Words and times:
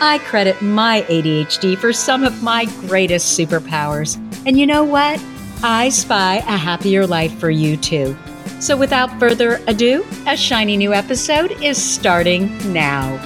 I 0.00 0.18
credit 0.24 0.60
my 0.60 1.02
ADHD 1.08 1.78
for 1.78 1.92
some 1.92 2.24
of 2.24 2.42
my 2.42 2.64
greatest 2.86 3.38
superpowers. 3.38 4.16
And 4.46 4.58
you 4.58 4.66
know 4.66 4.84
what? 4.84 5.22
I 5.62 5.88
spy 5.88 6.36
a 6.36 6.56
happier 6.56 7.06
life 7.06 7.32
for 7.38 7.50
you 7.50 7.76
too. 7.76 8.16
So 8.60 8.76
without 8.76 9.18
further 9.20 9.60
ado, 9.66 10.04
a 10.26 10.36
shiny 10.36 10.76
new 10.76 10.92
episode 10.92 11.52
is 11.62 11.82
starting 11.82 12.50
now. 12.72 13.16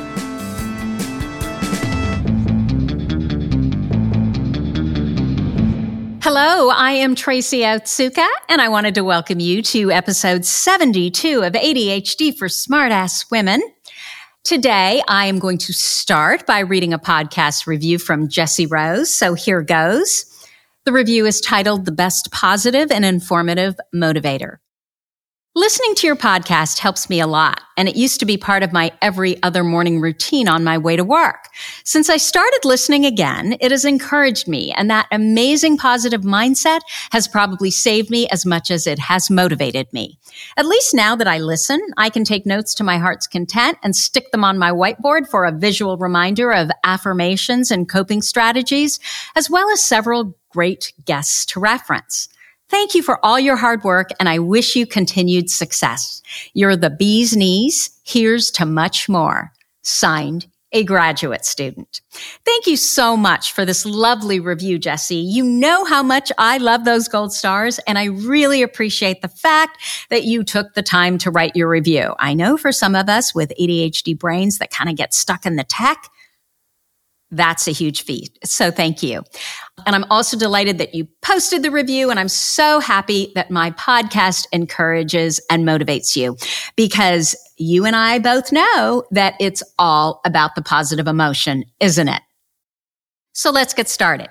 Hello, 6.23 6.69
I 6.69 6.93
am 6.93 7.15
Tracy 7.15 7.61
Otsuka, 7.61 8.29
and 8.51 8.61
I 8.61 8.69
wanted 8.69 8.95
to 8.97 9.03
welcome 9.03 9.41
you 9.41 9.63
to 9.63 9.91
episode 9.91 10.45
72 10.45 11.43
of 11.43 11.55
ADHD 11.55 12.37
for 12.37 12.49
Smartass 12.49 13.31
Women. 13.31 13.63
Today, 14.49 15.03
I 15.07 15.27
am 15.27 15.41
going 15.41 15.59
to 15.59 15.75
start 15.75 16.47
by 16.47 16.61
reading 16.61 16.95
a 16.95 16.99
podcast 16.99 17.67
review 17.67 17.99
from 17.99 18.31
Jesse 18.31 18.65
Rose. 18.65 19.15
So 19.15 19.35
here 19.35 19.61
goes. 19.61 20.25
The 20.87 20.93
review 20.93 21.27
is 21.27 21.43
titled 21.43 21.85
The 21.85 21.93
Best 21.93 22.31
Positive 22.33 22.91
and 22.91 23.05
Informative 23.05 23.77
Motivator. 23.95 24.57
Listening 25.59 25.97
to 25.97 26.07
your 26.07 26.15
podcast 26.15 26.79
helps 26.79 27.11
me 27.11 27.19
a 27.19 27.27
lot, 27.27 27.61
and 27.77 27.89
it 27.89 27.97
used 27.97 28.21
to 28.21 28.27
be 28.27 28.37
part 28.37 28.63
of 28.63 28.73
my 28.73 28.93
every 29.03 29.43
other 29.43 29.65
morning 29.65 30.01
routine 30.01 30.49
on 30.49 30.63
my 30.63 30.79
way 30.79 30.95
to 30.95 31.03
work. 31.03 31.49
Since 31.83 32.09
I 32.09 32.17
started 32.17 32.61
listening 32.63 33.05
again, 33.05 33.57
it 33.61 33.73
has 33.73 33.85
encouraged 33.85 34.47
me, 34.47 34.73
and 34.77 34.89
that 34.89 35.09
amazing 35.11 35.77
positive 35.77 36.21
mindset 36.21 36.83
has 37.11 37.27
probably 37.27 37.73
saved 37.73 38.09
me 38.09 38.29
as 38.29 38.47
much 38.47 38.71
as 38.71 38.87
it 38.87 39.01
has 39.01 39.31
motivated 39.31 39.93
me. 39.93 40.21
At 40.57 40.65
least 40.65 40.95
now 40.95 41.17
that 41.17 41.27
I 41.27 41.39
listen, 41.41 41.81
I 41.97 42.09
can 42.09 42.23
take 42.23 42.47
notes 42.47 42.73
to 42.77 42.85
my 42.85 42.99
heart's 42.99 43.27
content 43.27 43.79
and 43.83 43.97
stick 43.97 44.31
them 44.31 44.45
on 44.45 44.59
my 44.59 44.71
whiteboard 44.71 45.29
for 45.29 45.45
a 45.45 45.51
visual 45.51 45.97
reminder 45.97 46.53
of 46.53 46.71
affirmations 46.85 47.73
and 47.73 47.89
coping 47.89 48.23
strategies, 48.23 49.01
as 49.35 49.51
well 49.51 49.69
as 49.71 49.83
several 49.83 50.39
great 50.51 50.93
guests 51.05 51.45
to 51.47 51.59
reference. 51.59 52.29
Thank 52.69 52.95
you 52.95 53.03
for 53.03 53.25
all 53.25 53.41
your 53.41 53.57
hard 53.57 53.83
work 53.85 54.11
and 54.21 54.29
I 54.29 54.39
wish 54.39 54.77
you 54.77 54.87
continued 54.87 55.51
success. 55.51 56.23
You're 56.53 56.77
the 56.77 56.91
bee's 56.91 57.37
knees. 57.37 57.91
Here's 58.05 58.51
to 58.53 58.67
much 58.67 59.09
more. 59.09 59.53
Signed, 59.83 60.47
a 60.73 60.85
graduate 60.85 61.47
student. 61.47 62.03
Thank 62.45 62.67
you 62.67 62.77
so 62.77 63.17
much 63.17 63.53
for 63.53 63.65
this 63.65 63.87
lovely 63.87 64.39
review, 64.39 64.79
Jesse. 64.79 65.17
You 65.17 65.45
know 65.45 65.85
how 65.87 66.03
much 66.03 66.31
I 66.37 66.59
love 66.59 66.85
those 66.85 67.09
gold 67.09 67.33
stars, 67.33 67.79
and 67.87 67.99
I 67.99 68.05
really 68.05 68.63
appreciate 68.63 69.23
the 69.23 69.29
fact 69.29 69.79
that 70.11 70.25
you 70.25 70.45
took 70.45 70.75
the 70.75 70.83
time 70.83 71.17
to 71.19 71.31
write 71.31 71.57
your 71.57 71.69
review. 71.69 72.15
I 72.19 72.35
know 72.35 72.59
for 72.59 72.73
some 72.73 72.95
of 72.95 73.09
us 73.09 73.35
with 73.35 73.53
ADHD 73.59 74.19
brains 74.19 74.59
that 74.59 74.71
kind 74.71 74.91
of 74.91 74.97
get 74.97 75.15
stuck 75.15 75.47
in 75.47 75.57
the 75.57 75.65
tech, 75.65 76.11
that's 77.31 77.69
a 77.69 77.73
huge 77.73 78.05
feat. 78.05 78.39
So 78.45 78.71
thank 78.71 79.03
you. 79.03 79.23
And 79.87 79.95
I'm 79.95 80.05
also 80.11 80.37
delighted 80.37 80.79
that 80.79 80.95
you 80.95 81.07
posted 81.23 81.63
the 81.63 81.71
review. 81.71 82.11
And 82.11 82.19
I'm 82.19 82.29
so 82.29 82.81
happy 82.81 83.33
that 83.35 83.51
my 83.51 83.71
podcast 83.73 84.47
encourages 84.53 85.41
and 85.51 85.65
motivates 85.65 86.17
you 86.17 86.37
because 86.77 87.37
you 87.59 87.85
and 87.85 87.95
I 87.95 88.19
both 88.19 88.51
know 88.53 89.05
that 89.11 89.35
it's 89.41 89.63
all 89.79 90.21
about 90.25 90.55
the 90.55 90.63
positive 90.63 91.07
emotion, 91.07 91.65
isn't 91.81 92.09
it? 92.09 92.23
So 93.33 93.51
let's 93.51 93.75
get 93.75 93.89
started. 93.89 94.29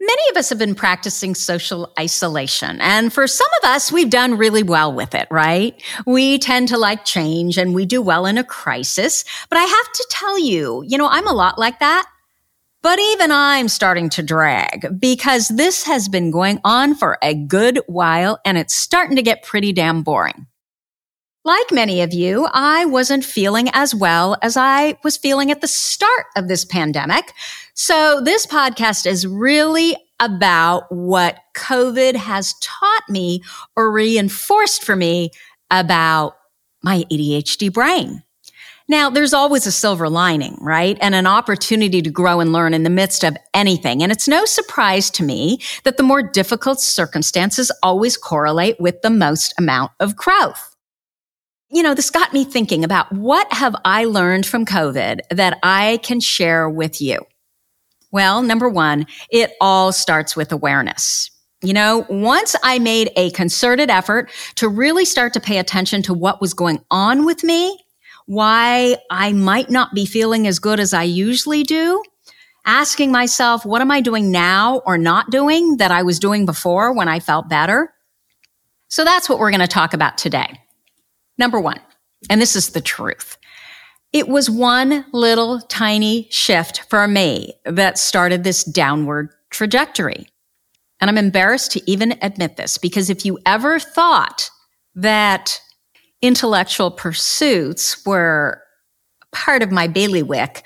Many 0.00 0.22
of 0.30 0.36
us 0.36 0.48
have 0.48 0.58
been 0.58 0.74
practicing 0.74 1.34
social 1.34 1.92
isolation. 1.98 2.80
And 2.80 3.12
for 3.12 3.26
some 3.26 3.46
of 3.62 3.70
us, 3.70 3.92
we've 3.92 4.10
done 4.10 4.36
really 4.36 4.62
well 4.62 4.92
with 4.92 5.14
it, 5.14 5.28
right? 5.30 5.80
We 6.04 6.38
tend 6.38 6.68
to 6.68 6.78
like 6.78 7.04
change 7.04 7.56
and 7.56 7.74
we 7.74 7.86
do 7.86 8.02
well 8.02 8.26
in 8.26 8.36
a 8.36 8.44
crisis. 8.44 9.24
But 9.48 9.58
I 9.58 9.62
have 9.62 9.92
to 9.92 10.06
tell 10.10 10.38
you, 10.38 10.84
you 10.86 10.98
know, 10.98 11.08
I'm 11.08 11.28
a 11.28 11.32
lot 11.32 11.58
like 11.58 11.78
that. 11.78 12.06
But 12.84 12.98
even 12.98 13.32
I'm 13.32 13.68
starting 13.68 14.10
to 14.10 14.22
drag 14.22 15.00
because 15.00 15.48
this 15.48 15.84
has 15.84 16.06
been 16.06 16.30
going 16.30 16.60
on 16.64 16.94
for 16.94 17.16
a 17.22 17.32
good 17.34 17.80
while 17.86 18.38
and 18.44 18.58
it's 18.58 18.74
starting 18.74 19.16
to 19.16 19.22
get 19.22 19.42
pretty 19.42 19.72
damn 19.72 20.02
boring. 20.02 20.46
Like 21.46 21.72
many 21.72 22.02
of 22.02 22.12
you, 22.12 22.46
I 22.52 22.84
wasn't 22.84 23.24
feeling 23.24 23.70
as 23.72 23.94
well 23.94 24.36
as 24.42 24.58
I 24.58 24.98
was 25.02 25.16
feeling 25.16 25.50
at 25.50 25.62
the 25.62 25.66
start 25.66 26.26
of 26.36 26.48
this 26.48 26.66
pandemic. 26.66 27.32
So 27.72 28.20
this 28.22 28.44
podcast 28.44 29.06
is 29.06 29.26
really 29.26 29.96
about 30.20 30.84
what 30.92 31.38
COVID 31.56 32.16
has 32.16 32.52
taught 32.60 33.08
me 33.08 33.40
or 33.76 33.90
reinforced 33.90 34.84
for 34.84 34.94
me 34.94 35.30
about 35.70 36.36
my 36.82 37.04
ADHD 37.10 37.72
brain. 37.72 38.22
Now, 38.86 39.08
there's 39.08 39.32
always 39.32 39.66
a 39.66 39.72
silver 39.72 40.10
lining, 40.10 40.58
right? 40.60 40.98
And 41.00 41.14
an 41.14 41.26
opportunity 41.26 42.02
to 42.02 42.10
grow 42.10 42.40
and 42.40 42.52
learn 42.52 42.74
in 42.74 42.82
the 42.82 42.90
midst 42.90 43.24
of 43.24 43.36
anything. 43.54 44.02
And 44.02 44.12
it's 44.12 44.28
no 44.28 44.44
surprise 44.44 45.10
to 45.12 45.22
me 45.22 45.60
that 45.84 45.96
the 45.96 46.02
more 46.02 46.22
difficult 46.22 46.80
circumstances 46.80 47.72
always 47.82 48.18
correlate 48.18 48.78
with 48.78 49.00
the 49.00 49.10
most 49.10 49.54
amount 49.58 49.92
of 50.00 50.16
growth. 50.16 50.76
You 51.70 51.82
know, 51.82 51.94
this 51.94 52.10
got 52.10 52.34
me 52.34 52.44
thinking 52.44 52.84
about 52.84 53.10
what 53.10 53.50
have 53.52 53.74
I 53.86 54.04
learned 54.04 54.44
from 54.44 54.66
COVID 54.66 55.20
that 55.30 55.58
I 55.62 55.98
can 56.02 56.20
share 56.20 56.68
with 56.68 57.00
you? 57.00 57.20
Well, 58.12 58.42
number 58.42 58.68
one, 58.68 59.06
it 59.30 59.52
all 59.60 59.92
starts 59.92 60.36
with 60.36 60.52
awareness. 60.52 61.30
You 61.62 61.72
know, 61.72 62.04
once 62.10 62.54
I 62.62 62.78
made 62.78 63.10
a 63.16 63.30
concerted 63.30 63.88
effort 63.88 64.30
to 64.56 64.68
really 64.68 65.06
start 65.06 65.32
to 65.32 65.40
pay 65.40 65.58
attention 65.58 66.02
to 66.02 66.12
what 66.14 66.40
was 66.40 66.52
going 66.52 66.84
on 66.90 67.24
with 67.24 67.42
me, 67.42 67.83
why 68.26 68.96
I 69.10 69.32
might 69.32 69.70
not 69.70 69.94
be 69.94 70.06
feeling 70.06 70.46
as 70.46 70.58
good 70.58 70.80
as 70.80 70.94
I 70.94 71.02
usually 71.02 71.62
do, 71.62 72.02
asking 72.64 73.12
myself, 73.12 73.64
what 73.66 73.82
am 73.82 73.90
I 73.90 74.00
doing 74.00 74.30
now 74.30 74.82
or 74.86 74.96
not 74.96 75.30
doing 75.30 75.76
that 75.76 75.90
I 75.90 76.02
was 76.02 76.18
doing 76.18 76.46
before 76.46 76.94
when 76.94 77.08
I 77.08 77.20
felt 77.20 77.48
better? 77.48 77.92
So 78.88 79.04
that's 79.04 79.28
what 79.28 79.38
we're 79.38 79.50
going 79.50 79.60
to 79.60 79.66
talk 79.66 79.92
about 79.92 80.18
today. 80.18 80.60
Number 81.36 81.60
one, 81.60 81.80
and 82.30 82.40
this 82.40 82.56
is 82.56 82.70
the 82.70 82.80
truth. 82.80 83.36
It 84.12 84.28
was 84.28 84.48
one 84.48 85.04
little 85.12 85.60
tiny 85.60 86.28
shift 86.30 86.84
for 86.88 87.08
me 87.08 87.54
that 87.64 87.98
started 87.98 88.44
this 88.44 88.62
downward 88.62 89.30
trajectory. 89.50 90.28
And 91.00 91.10
I'm 91.10 91.18
embarrassed 91.18 91.72
to 91.72 91.90
even 91.90 92.16
admit 92.22 92.56
this 92.56 92.78
because 92.78 93.10
if 93.10 93.26
you 93.26 93.38
ever 93.44 93.80
thought 93.80 94.48
that 94.94 95.60
intellectual 96.22 96.90
pursuits 96.90 98.04
were 98.04 98.62
part 99.32 99.62
of 99.62 99.70
my 99.70 99.88
bailiwick. 99.88 100.64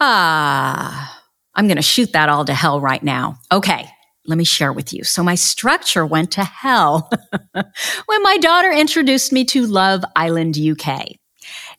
Ah, 0.00 1.22
I'm 1.54 1.66
going 1.66 1.76
to 1.76 1.82
shoot 1.82 2.12
that 2.12 2.28
all 2.28 2.44
to 2.44 2.54
hell 2.54 2.80
right 2.80 3.02
now. 3.02 3.38
Okay. 3.50 3.88
Let 4.26 4.36
me 4.36 4.44
share 4.44 4.74
with 4.74 4.92
you. 4.92 5.04
So 5.04 5.22
my 5.22 5.34
structure 5.36 6.04
went 6.04 6.32
to 6.32 6.44
hell 6.44 7.10
when 7.52 8.22
my 8.22 8.36
daughter 8.38 8.70
introduced 8.70 9.32
me 9.32 9.44
to 9.46 9.66
Love 9.66 10.04
Island 10.14 10.58
UK. 10.58 11.12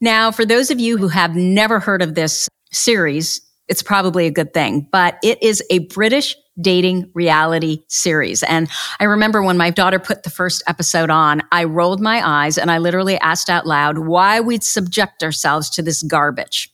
Now, 0.01 0.31
for 0.31 0.45
those 0.45 0.71
of 0.71 0.79
you 0.79 0.97
who 0.97 1.09
have 1.09 1.35
never 1.35 1.79
heard 1.79 2.01
of 2.01 2.15
this 2.15 2.49
series, 2.71 3.41
it's 3.67 3.83
probably 3.83 4.25
a 4.25 4.31
good 4.31 4.51
thing, 4.51 4.87
but 4.91 5.19
it 5.23 5.41
is 5.43 5.63
a 5.69 5.79
British 5.79 6.35
dating 6.61 7.09
reality 7.13 7.79
series. 7.87 8.43
And 8.43 8.69
I 8.99 9.05
remember 9.05 9.41
when 9.41 9.57
my 9.57 9.69
daughter 9.69 9.99
put 9.99 10.23
the 10.23 10.29
first 10.29 10.63
episode 10.67 11.09
on, 11.09 11.41
I 11.51 11.63
rolled 11.65 12.01
my 12.01 12.21
eyes 12.25 12.57
and 12.57 12.71
I 12.71 12.77
literally 12.77 13.17
asked 13.19 13.49
out 13.49 13.65
loud 13.65 13.99
why 13.99 14.39
we'd 14.39 14.63
subject 14.63 15.23
ourselves 15.23 15.69
to 15.71 15.81
this 15.81 16.03
garbage. 16.03 16.71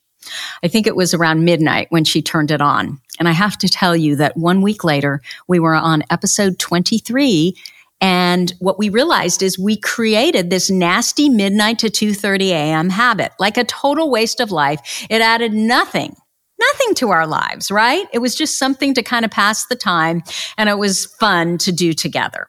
I 0.63 0.67
think 0.67 0.87
it 0.87 0.95
was 0.95 1.13
around 1.13 1.45
midnight 1.45 1.87
when 1.89 2.03
she 2.03 2.21
turned 2.21 2.51
it 2.51 2.61
on. 2.61 2.99
And 3.19 3.29
I 3.29 3.31
have 3.31 3.57
to 3.59 3.69
tell 3.69 3.95
you 3.95 4.15
that 4.15 4.35
one 4.35 4.61
week 4.61 4.83
later, 4.83 5.21
we 5.47 5.59
were 5.59 5.75
on 5.75 6.03
episode 6.09 6.59
23 6.59 7.55
and 8.01 8.53
what 8.59 8.77
we 8.77 8.89
realized 8.89 9.41
is 9.41 9.57
we 9.57 9.77
created 9.77 10.49
this 10.49 10.69
nasty 10.69 11.29
midnight 11.29 11.79
to 11.79 11.87
2:30 11.87 12.49
a.m. 12.49 12.89
habit, 12.89 13.31
like 13.39 13.57
a 13.57 13.63
total 13.63 14.11
waste 14.11 14.41
of 14.41 14.51
life. 14.51 15.05
It 15.09 15.21
added 15.21 15.53
nothing 15.53 16.15
nothing 16.59 16.95
to 16.95 17.09
our 17.09 17.27
lives, 17.27 17.71
right? 17.71 18.07
It 18.13 18.19
was 18.19 18.35
just 18.35 18.57
something 18.57 18.93
to 18.93 19.03
kind 19.03 19.25
of 19.25 19.31
pass 19.31 19.65
the 19.65 19.75
time 19.75 20.23
and 20.57 20.69
it 20.69 20.77
was 20.77 21.05
fun 21.05 21.57
to 21.59 21.71
do 21.71 21.93
together. 21.93 22.47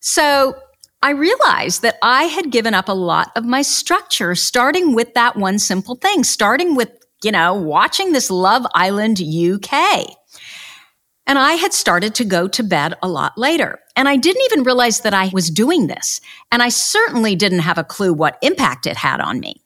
So 0.00 0.54
I 1.02 1.10
realized 1.10 1.82
that 1.82 1.98
I 2.02 2.24
had 2.24 2.52
given 2.52 2.74
up 2.74 2.88
a 2.88 2.94
lot 2.94 3.32
of 3.34 3.44
my 3.44 3.62
structure, 3.62 4.34
starting 4.34 4.94
with 4.94 5.14
that 5.14 5.36
one 5.36 5.58
simple 5.58 5.96
thing, 5.96 6.22
starting 6.22 6.76
with, 6.76 6.90
you 7.24 7.32
know, 7.32 7.54
watching 7.54 8.12
this 8.12 8.30
Love 8.30 8.64
Island 8.74 9.20
UK. 9.20 10.06
And 11.26 11.38
I 11.38 11.52
had 11.52 11.72
started 11.72 12.14
to 12.16 12.24
go 12.24 12.48
to 12.48 12.62
bed 12.62 12.94
a 13.02 13.08
lot 13.08 13.36
later. 13.36 13.80
And 13.96 14.08
I 14.08 14.16
didn't 14.16 14.42
even 14.42 14.64
realize 14.64 15.00
that 15.00 15.14
I 15.14 15.30
was 15.32 15.50
doing 15.50 15.86
this. 15.86 16.20
And 16.50 16.62
I 16.62 16.68
certainly 16.68 17.36
didn't 17.36 17.60
have 17.60 17.78
a 17.78 17.84
clue 17.84 18.12
what 18.12 18.38
impact 18.42 18.86
it 18.86 18.96
had 18.96 19.20
on 19.20 19.40
me. 19.40 19.62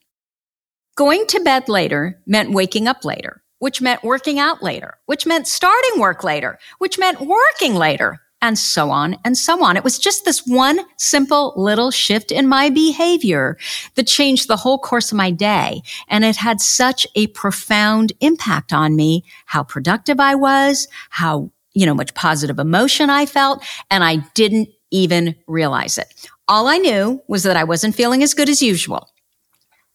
Going 0.95 1.25
to 1.27 1.39
bed 1.39 1.69
later 1.69 2.19
meant 2.25 2.51
waking 2.51 2.87
up 2.87 3.05
later, 3.05 3.43
which 3.59 3.81
meant 3.81 4.03
working 4.03 4.39
out 4.39 4.61
later, 4.61 4.97
which 5.05 5.25
meant 5.25 5.47
starting 5.47 5.99
work 5.99 6.23
later, 6.23 6.59
which 6.77 6.99
meant 6.99 7.21
working 7.21 7.75
later, 7.75 8.19
and 8.41 8.57
so 8.57 8.91
on 8.91 9.17
and 9.25 9.37
so 9.37 9.63
on. 9.63 9.77
It 9.77 9.83
was 9.83 9.97
just 9.97 10.25
this 10.25 10.45
one 10.45 10.79
simple 10.97 11.53
little 11.55 11.91
shift 11.91 12.31
in 12.31 12.47
my 12.47 12.69
behavior 12.69 13.57
that 13.95 14.07
changed 14.07 14.47
the 14.47 14.57
whole 14.57 14.77
course 14.77 15.11
of 15.11 15.17
my 15.17 15.31
day. 15.31 15.81
And 16.07 16.23
it 16.23 16.35
had 16.35 16.61
such 16.61 17.07
a 17.15 17.27
profound 17.27 18.13
impact 18.19 18.73
on 18.73 18.95
me, 18.95 19.23
how 19.45 19.63
productive 19.63 20.19
I 20.19 20.35
was, 20.35 20.87
how, 21.09 21.51
you 21.73 21.85
know, 21.85 21.95
much 21.95 22.13
positive 22.13 22.59
emotion 22.59 23.09
I 23.09 23.25
felt. 23.25 23.63
And 23.89 24.03
I 24.03 24.17
didn't 24.35 24.69
even 24.91 25.35
realize 25.47 25.97
it. 25.97 26.29
All 26.47 26.67
I 26.67 26.77
knew 26.77 27.21
was 27.27 27.43
that 27.43 27.57
I 27.57 27.63
wasn't 27.63 27.95
feeling 27.95 28.23
as 28.23 28.33
good 28.33 28.49
as 28.49 28.61
usual. 28.61 29.09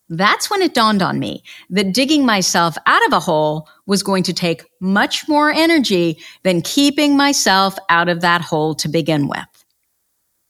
That's 0.09 0.51
when 0.51 0.63
it 0.63 0.75
dawned 0.75 1.03
on 1.03 1.19
me 1.19 1.43
that 1.71 1.95
digging 1.95 2.27
myself 2.27 2.77
out 2.87 3.07
of 3.07 3.13
a 3.13 3.21
hole 3.21 3.69
was 3.87 4.03
going 4.03 4.25
to 4.25 4.33
take 4.33 4.65
much 4.81 5.29
more 5.29 5.51
energy 5.51 6.19
than 6.43 6.61
keeping 6.61 7.17
myself 7.17 7.79
out 7.89 8.09
of 8.09 8.21
that 8.21 8.43
hole 8.43 8.75
to 8.77 8.89
begin 8.89 9.29
with. 9.29 9.47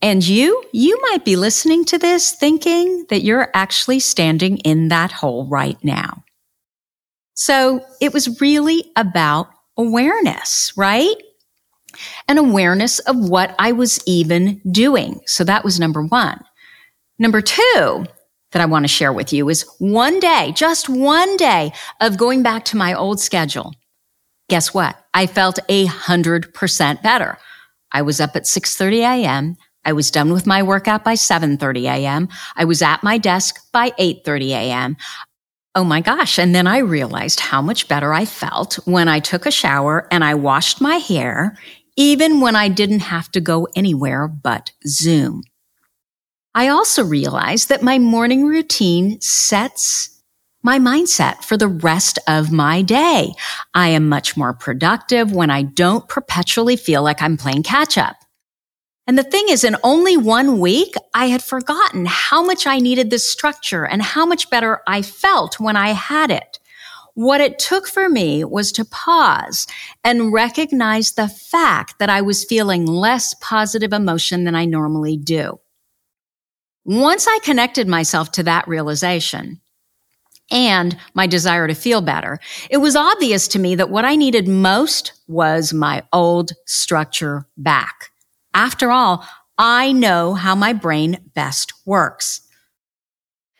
And 0.00 0.26
you, 0.26 0.64
you 0.72 0.98
might 1.10 1.24
be 1.24 1.36
listening 1.36 1.84
to 1.86 1.98
this 1.98 2.32
thinking 2.32 3.06
that 3.08 3.22
you're 3.22 3.50
actually 3.54 4.00
standing 4.00 4.58
in 4.58 4.88
that 4.88 5.12
hole 5.12 5.46
right 5.46 5.78
now. 5.84 6.24
So 7.34 7.84
it 8.00 8.12
was 8.12 8.40
really 8.40 8.90
about 8.96 9.48
awareness, 9.76 10.72
right? 10.76 11.14
An 12.28 12.38
awareness 12.38 12.98
of 13.00 13.16
what 13.16 13.54
I 13.60 13.72
was 13.72 14.02
even 14.06 14.60
doing. 14.70 15.20
So 15.26 15.44
that 15.44 15.64
was 15.64 15.78
number 15.78 16.02
one. 16.02 16.40
Number 17.18 17.40
two, 17.40 18.06
that 18.52 18.62
I 18.62 18.66
want 18.66 18.84
to 18.84 18.88
share 18.88 19.12
with 19.12 19.32
you 19.32 19.48
is 19.48 19.66
one 19.78 20.20
day, 20.20 20.52
just 20.54 20.88
one 20.88 21.36
day 21.36 21.72
of 22.00 22.16
going 22.16 22.42
back 22.42 22.64
to 22.66 22.76
my 22.76 22.94
old 22.94 23.20
schedule. 23.20 23.74
Guess 24.48 24.72
what? 24.72 24.96
I 25.14 25.26
felt 25.26 25.58
a 25.68 25.86
hundred 25.86 26.52
percent 26.54 27.02
better. 27.02 27.38
I 27.92 28.02
was 28.02 28.20
up 28.20 28.36
at 28.36 28.44
6.30 28.44 28.98
a.m. 29.00 29.56
I 29.84 29.92
was 29.92 30.10
done 30.10 30.32
with 30.32 30.46
my 30.46 30.62
workout 30.62 31.04
by 31.04 31.14
7.30 31.14 31.84
a.m. 31.84 32.28
I 32.56 32.64
was 32.64 32.82
at 32.82 33.02
my 33.02 33.18
desk 33.18 33.56
by 33.72 33.90
8.30 33.92 34.50
a.m. 34.50 34.96
Oh 35.74 35.84
my 35.84 36.00
gosh. 36.00 36.38
And 36.38 36.54
then 36.54 36.66
I 36.66 36.78
realized 36.78 37.40
how 37.40 37.62
much 37.62 37.88
better 37.88 38.12
I 38.12 38.24
felt 38.24 38.74
when 38.84 39.08
I 39.08 39.20
took 39.20 39.46
a 39.46 39.50
shower 39.50 40.06
and 40.10 40.22
I 40.22 40.34
washed 40.34 40.80
my 40.80 40.96
hair, 40.96 41.56
even 41.96 42.40
when 42.40 42.54
I 42.54 42.68
didn't 42.68 43.00
have 43.00 43.30
to 43.32 43.40
go 43.40 43.66
anywhere 43.74 44.28
but 44.28 44.72
Zoom. 44.86 45.42
I 46.54 46.68
also 46.68 47.02
realize 47.02 47.66
that 47.66 47.82
my 47.82 47.98
morning 47.98 48.44
routine 48.44 49.20
sets 49.20 50.10
my 50.62 50.78
mindset 50.78 51.42
for 51.42 51.56
the 51.56 51.68
rest 51.68 52.18
of 52.28 52.52
my 52.52 52.82
day. 52.82 53.32
I 53.74 53.88
am 53.88 54.08
much 54.08 54.36
more 54.36 54.52
productive 54.52 55.32
when 55.32 55.50
I 55.50 55.62
don't 55.62 56.08
perpetually 56.08 56.76
feel 56.76 57.02
like 57.02 57.22
I'm 57.22 57.36
playing 57.36 57.62
catch 57.62 57.96
up. 57.96 58.16
And 59.06 59.18
the 59.18 59.24
thing 59.24 59.46
is, 59.48 59.64
in 59.64 59.76
only 59.82 60.16
one 60.16 60.60
week, 60.60 60.94
I 61.14 61.26
had 61.26 61.42
forgotten 61.42 62.06
how 62.06 62.44
much 62.44 62.66
I 62.66 62.78
needed 62.78 63.10
this 63.10 63.28
structure 63.28 63.84
and 63.84 64.00
how 64.00 64.24
much 64.26 64.48
better 64.50 64.82
I 64.86 65.02
felt 65.02 65.58
when 65.58 65.76
I 65.76 65.88
had 65.88 66.30
it. 66.30 66.60
What 67.14 67.40
it 67.40 67.58
took 67.58 67.88
for 67.88 68.08
me 68.08 68.44
was 68.44 68.72
to 68.72 68.84
pause 68.84 69.66
and 70.04 70.32
recognize 70.32 71.12
the 71.12 71.28
fact 71.28 71.98
that 71.98 72.08
I 72.10 72.20
was 72.20 72.44
feeling 72.44 72.86
less 72.86 73.34
positive 73.34 73.92
emotion 73.92 74.44
than 74.44 74.54
I 74.54 74.66
normally 74.66 75.16
do. 75.16 75.58
Once 76.84 77.26
I 77.28 77.38
connected 77.44 77.86
myself 77.86 78.32
to 78.32 78.42
that 78.42 78.66
realization 78.66 79.60
and 80.50 80.96
my 81.14 81.26
desire 81.26 81.68
to 81.68 81.74
feel 81.74 82.00
better, 82.00 82.38
it 82.70 82.78
was 82.78 82.96
obvious 82.96 83.46
to 83.48 83.58
me 83.58 83.76
that 83.76 83.90
what 83.90 84.04
I 84.04 84.16
needed 84.16 84.48
most 84.48 85.12
was 85.28 85.72
my 85.72 86.02
old 86.12 86.52
structure 86.66 87.46
back. 87.56 88.10
After 88.52 88.90
all, 88.90 89.24
I 89.58 89.92
know 89.92 90.34
how 90.34 90.54
my 90.54 90.72
brain 90.72 91.18
best 91.34 91.72
works. 91.86 92.40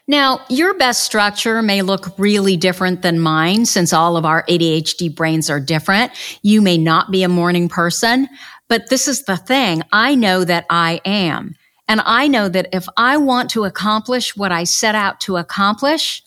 Now, 0.08 0.40
your 0.48 0.74
best 0.74 1.04
structure 1.04 1.62
may 1.62 1.80
look 1.82 2.18
really 2.18 2.56
different 2.56 3.02
than 3.02 3.20
mine 3.20 3.66
since 3.66 3.92
all 3.92 4.16
of 4.16 4.24
our 4.24 4.44
ADHD 4.46 5.14
brains 5.14 5.48
are 5.48 5.60
different. 5.60 6.12
You 6.42 6.60
may 6.60 6.76
not 6.76 7.12
be 7.12 7.22
a 7.22 7.28
morning 7.28 7.68
person, 7.68 8.28
but 8.68 8.90
this 8.90 9.06
is 9.06 9.24
the 9.24 9.36
thing. 9.36 9.82
I 9.92 10.16
know 10.16 10.44
that 10.44 10.66
I 10.68 11.00
am. 11.04 11.54
And 11.88 12.00
I 12.04 12.28
know 12.28 12.48
that 12.48 12.68
if 12.72 12.86
I 12.96 13.16
want 13.16 13.50
to 13.50 13.64
accomplish 13.64 14.36
what 14.36 14.52
I 14.52 14.64
set 14.64 14.94
out 14.94 15.20
to 15.20 15.36
accomplish, 15.36 16.22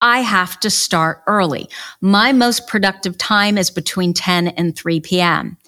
I 0.00 0.20
have 0.20 0.58
to 0.60 0.70
start 0.70 1.22
early. 1.26 1.68
My 2.00 2.32
most 2.32 2.66
productive 2.66 3.18
time 3.18 3.58
is 3.58 3.70
between 3.70 4.14
10 4.14 4.48
and 4.48 4.74
3 4.74 5.00
p.m. 5.00 5.58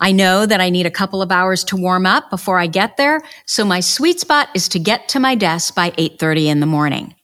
I 0.00 0.12
know 0.12 0.46
that 0.46 0.60
I 0.60 0.70
need 0.70 0.86
a 0.86 0.90
couple 0.90 1.22
of 1.22 1.32
hours 1.32 1.64
to 1.64 1.76
warm 1.76 2.06
up 2.06 2.30
before 2.30 2.58
I 2.58 2.66
get 2.66 2.96
there. 2.96 3.22
So 3.46 3.64
my 3.64 3.80
sweet 3.80 4.20
spot 4.20 4.48
is 4.54 4.68
to 4.68 4.78
get 4.78 5.08
to 5.10 5.20
my 5.20 5.34
desk 5.34 5.74
by 5.74 5.90
8.30 5.92 6.46
in 6.46 6.60
the 6.60 6.66
morning. 6.66 7.14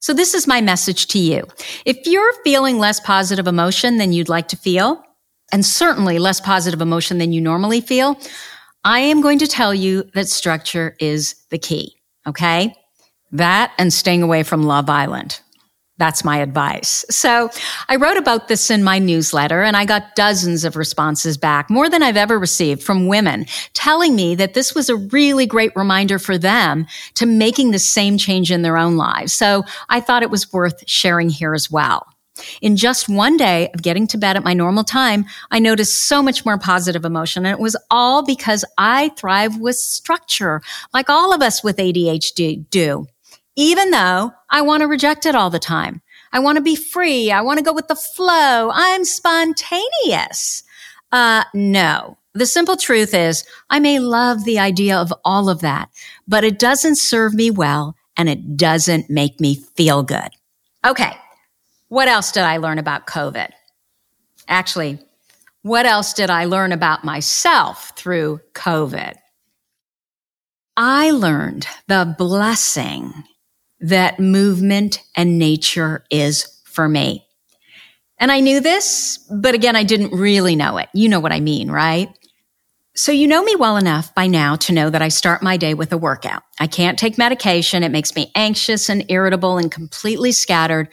So 0.00 0.14
this 0.14 0.32
is 0.32 0.46
my 0.46 0.60
message 0.60 1.08
to 1.08 1.18
you. 1.18 1.44
If 1.84 2.06
you're 2.06 2.32
feeling 2.44 2.78
less 2.78 3.00
positive 3.00 3.48
emotion 3.48 3.98
than 3.98 4.12
you'd 4.12 4.28
like 4.28 4.48
to 4.48 4.56
feel, 4.56 5.02
and 5.50 5.64
certainly 5.64 6.18
less 6.18 6.40
positive 6.40 6.80
emotion 6.80 7.18
than 7.18 7.32
you 7.32 7.40
normally 7.40 7.80
feel, 7.80 8.18
I 8.88 9.00
am 9.00 9.20
going 9.20 9.38
to 9.40 9.46
tell 9.46 9.74
you 9.74 10.04
that 10.14 10.30
structure 10.30 10.96
is 10.98 11.34
the 11.50 11.58
key. 11.58 11.94
Okay. 12.26 12.74
That 13.32 13.70
and 13.76 13.92
staying 13.92 14.22
away 14.22 14.42
from 14.44 14.62
Love 14.62 14.88
Island. 14.88 15.40
That's 15.98 16.24
my 16.24 16.38
advice. 16.38 17.04
So 17.10 17.50
I 17.90 17.96
wrote 17.96 18.16
about 18.16 18.48
this 18.48 18.70
in 18.70 18.82
my 18.82 18.98
newsletter 18.98 19.62
and 19.62 19.76
I 19.76 19.84
got 19.84 20.14
dozens 20.16 20.64
of 20.64 20.74
responses 20.74 21.36
back, 21.36 21.68
more 21.68 21.90
than 21.90 22.02
I've 22.02 22.16
ever 22.16 22.38
received 22.38 22.82
from 22.82 23.08
women 23.08 23.44
telling 23.74 24.16
me 24.16 24.34
that 24.36 24.54
this 24.54 24.74
was 24.74 24.88
a 24.88 24.96
really 24.96 25.44
great 25.44 25.76
reminder 25.76 26.18
for 26.18 26.38
them 26.38 26.86
to 27.16 27.26
making 27.26 27.72
the 27.72 27.78
same 27.78 28.16
change 28.16 28.50
in 28.50 28.62
their 28.62 28.78
own 28.78 28.96
lives. 28.96 29.34
So 29.34 29.64
I 29.90 30.00
thought 30.00 30.22
it 30.22 30.30
was 30.30 30.50
worth 30.50 30.82
sharing 30.86 31.28
here 31.28 31.52
as 31.52 31.70
well. 31.70 32.06
In 32.60 32.76
just 32.76 33.08
one 33.08 33.36
day 33.36 33.70
of 33.74 33.82
getting 33.82 34.06
to 34.08 34.18
bed 34.18 34.36
at 34.36 34.44
my 34.44 34.54
normal 34.54 34.84
time, 34.84 35.24
I 35.50 35.58
noticed 35.58 36.06
so 36.08 36.22
much 36.22 36.44
more 36.44 36.58
positive 36.58 37.04
emotion. 37.04 37.46
And 37.46 37.52
it 37.52 37.60
was 37.60 37.76
all 37.90 38.24
because 38.24 38.64
I 38.76 39.10
thrive 39.10 39.58
with 39.58 39.76
structure, 39.76 40.62
like 40.92 41.10
all 41.10 41.32
of 41.32 41.42
us 41.42 41.62
with 41.62 41.76
ADHD 41.76 42.68
do. 42.70 43.06
Even 43.56 43.90
though 43.90 44.32
I 44.50 44.62
want 44.62 44.82
to 44.82 44.86
reject 44.86 45.26
it 45.26 45.34
all 45.34 45.50
the 45.50 45.58
time. 45.58 46.00
I 46.32 46.40
want 46.40 46.56
to 46.56 46.62
be 46.62 46.76
free. 46.76 47.30
I 47.30 47.40
want 47.40 47.58
to 47.58 47.64
go 47.64 47.72
with 47.72 47.88
the 47.88 47.96
flow. 47.96 48.70
I'm 48.72 49.04
spontaneous. 49.04 50.62
Uh, 51.10 51.44
no. 51.54 52.18
The 52.34 52.46
simple 52.46 52.76
truth 52.76 53.14
is 53.14 53.44
I 53.70 53.80
may 53.80 53.98
love 53.98 54.44
the 54.44 54.58
idea 54.58 54.96
of 54.96 55.12
all 55.24 55.48
of 55.48 55.60
that, 55.60 55.88
but 56.28 56.44
it 56.44 56.58
doesn't 56.58 56.96
serve 56.96 57.34
me 57.34 57.50
well 57.50 57.96
and 58.16 58.28
it 58.28 58.56
doesn't 58.56 59.08
make 59.08 59.40
me 59.40 59.54
feel 59.54 60.02
good. 60.02 60.28
Okay. 60.86 61.16
What 61.88 62.08
else 62.08 62.32
did 62.32 62.42
I 62.42 62.58
learn 62.58 62.78
about 62.78 63.06
COVID? 63.06 63.50
Actually, 64.46 64.98
what 65.62 65.86
else 65.86 66.12
did 66.12 66.30
I 66.30 66.44
learn 66.44 66.72
about 66.72 67.04
myself 67.04 67.92
through 67.96 68.40
COVID? 68.54 69.14
I 70.76 71.10
learned 71.10 71.66
the 71.88 72.14
blessing 72.16 73.12
that 73.80 74.20
movement 74.20 75.02
and 75.16 75.38
nature 75.38 76.04
is 76.10 76.62
for 76.64 76.88
me. 76.88 77.26
And 78.18 78.32
I 78.32 78.40
knew 78.40 78.60
this, 78.60 79.18
but 79.30 79.54
again, 79.54 79.76
I 79.76 79.84
didn't 79.84 80.12
really 80.12 80.56
know 80.56 80.78
it. 80.78 80.88
You 80.92 81.08
know 81.08 81.20
what 81.20 81.32
I 81.32 81.40
mean, 81.40 81.70
right? 81.70 82.08
So 82.94 83.12
you 83.12 83.28
know 83.28 83.44
me 83.44 83.54
well 83.54 83.76
enough 83.76 84.12
by 84.14 84.26
now 84.26 84.56
to 84.56 84.72
know 84.72 84.90
that 84.90 85.02
I 85.02 85.08
start 85.08 85.40
my 85.40 85.56
day 85.56 85.74
with 85.74 85.92
a 85.92 85.98
workout. 85.98 86.42
I 86.58 86.66
can't 86.66 86.98
take 86.98 87.16
medication. 87.16 87.84
It 87.84 87.92
makes 87.92 88.16
me 88.16 88.32
anxious 88.34 88.88
and 88.88 89.04
irritable 89.08 89.56
and 89.56 89.70
completely 89.70 90.32
scattered. 90.32 90.88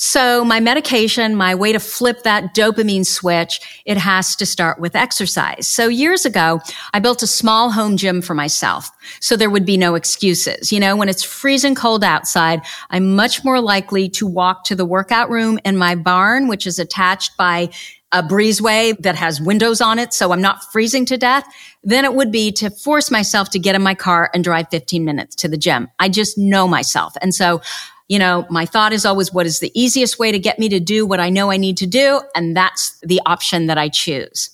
So 0.00 0.44
my 0.44 0.60
medication, 0.60 1.34
my 1.34 1.56
way 1.56 1.72
to 1.72 1.80
flip 1.80 2.22
that 2.22 2.54
dopamine 2.54 3.04
switch, 3.04 3.82
it 3.84 3.98
has 3.98 4.36
to 4.36 4.46
start 4.46 4.78
with 4.78 4.94
exercise. 4.94 5.66
So 5.66 5.88
years 5.88 6.24
ago, 6.24 6.60
I 6.94 7.00
built 7.00 7.24
a 7.24 7.26
small 7.26 7.72
home 7.72 7.96
gym 7.96 8.22
for 8.22 8.32
myself. 8.32 8.88
So 9.18 9.34
there 9.34 9.50
would 9.50 9.66
be 9.66 9.76
no 9.76 9.96
excuses. 9.96 10.70
You 10.70 10.78
know, 10.78 10.94
when 10.94 11.08
it's 11.08 11.24
freezing 11.24 11.74
cold 11.74 12.04
outside, 12.04 12.62
I'm 12.90 13.16
much 13.16 13.44
more 13.44 13.60
likely 13.60 14.08
to 14.10 14.26
walk 14.26 14.62
to 14.64 14.76
the 14.76 14.84
workout 14.84 15.30
room 15.30 15.58
in 15.64 15.76
my 15.76 15.96
barn, 15.96 16.46
which 16.46 16.64
is 16.64 16.78
attached 16.78 17.36
by 17.36 17.70
a 18.12 18.22
breezeway 18.22 18.96
that 19.02 19.16
has 19.16 19.40
windows 19.40 19.80
on 19.80 19.98
it. 19.98 20.14
So 20.14 20.32
I'm 20.32 20.40
not 20.40 20.62
freezing 20.72 21.06
to 21.06 21.18
death 21.18 21.44
than 21.82 22.04
it 22.04 22.14
would 22.14 22.30
be 22.30 22.52
to 22.52 22.70
force 22.70 23.10
myself 23.10 23.50
to 23.50 23.58
get 23.58 23.74
in 23.74 23.82
my 23.82 23.96
car 23.96 24.30
and 24.32 24.44
drive 24.44 24.68
15 24.70 25.04
minutes 25.04 25.34
to 25.36 25.48
the 25.48 25.58
gym. 25.58 25.88
I 25.98 26.08
just 26.08 26.38
know 26.38 26.68
myself. 26.68 27.14
And 27.20 27.34
so 27.34 27.60
you 28.08 28.18
know, 28.18 28.46
my 28.50 28.66
thought 28.66 28.92
is 28.92 29.04
always 29.04 29.32
what 29.32 29.46
is 29.46 29.60
the 29.60 29.70
easiest 29.78 30.18
way 30.18 30.32
to 30.32 30.38
get 30.38 30.58
me 30.58 30.68
to 30.70 30.80
do 30.80 31.06
what 31.06 31.20
I 31.20 31.30
know 31.30 31.50
I 31.50 31.58
need 31.58 31.76
to 31.78 31.86
do? 31.86 32.22
And 32.34 32.56
that's 32.56 32.98
the 33.00 33.20
option 33.26 33.66
that 33.66 33.78
I 33.78 33.88
choose. 33.88 34.50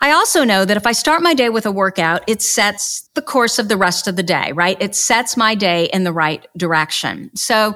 I 0.00 0.12
also 0.12 0.44
know 0.44 0.64
that 0.64 0.76
if 0.76 0.86
I 0.86 0.92
start 0.92 1.22
my 1.22 1.32
day 1.32 1.48
with 1.48 1.64
a 1.64 1.72
workout, 1.72 2.22
it 2.26 2.42
sets 2.42 3.08
the 3.14 3.22
course 3.22 3.58
of 3.58 3.68
the 3.68 3.78
rest 3.78 4.06
of 4.06 4.16
the 4.16 4.22
day, 4.22 4.52
right? 4.52 4.76
It 4.80 4.94
sets 4.94 5.36
my 5.36 5.54
day 5.54 5.88
in 5.92 6.04
the 6.04 6.12
right 6.12 6.46
direction. 6.56 7.30
So 7.34 7.74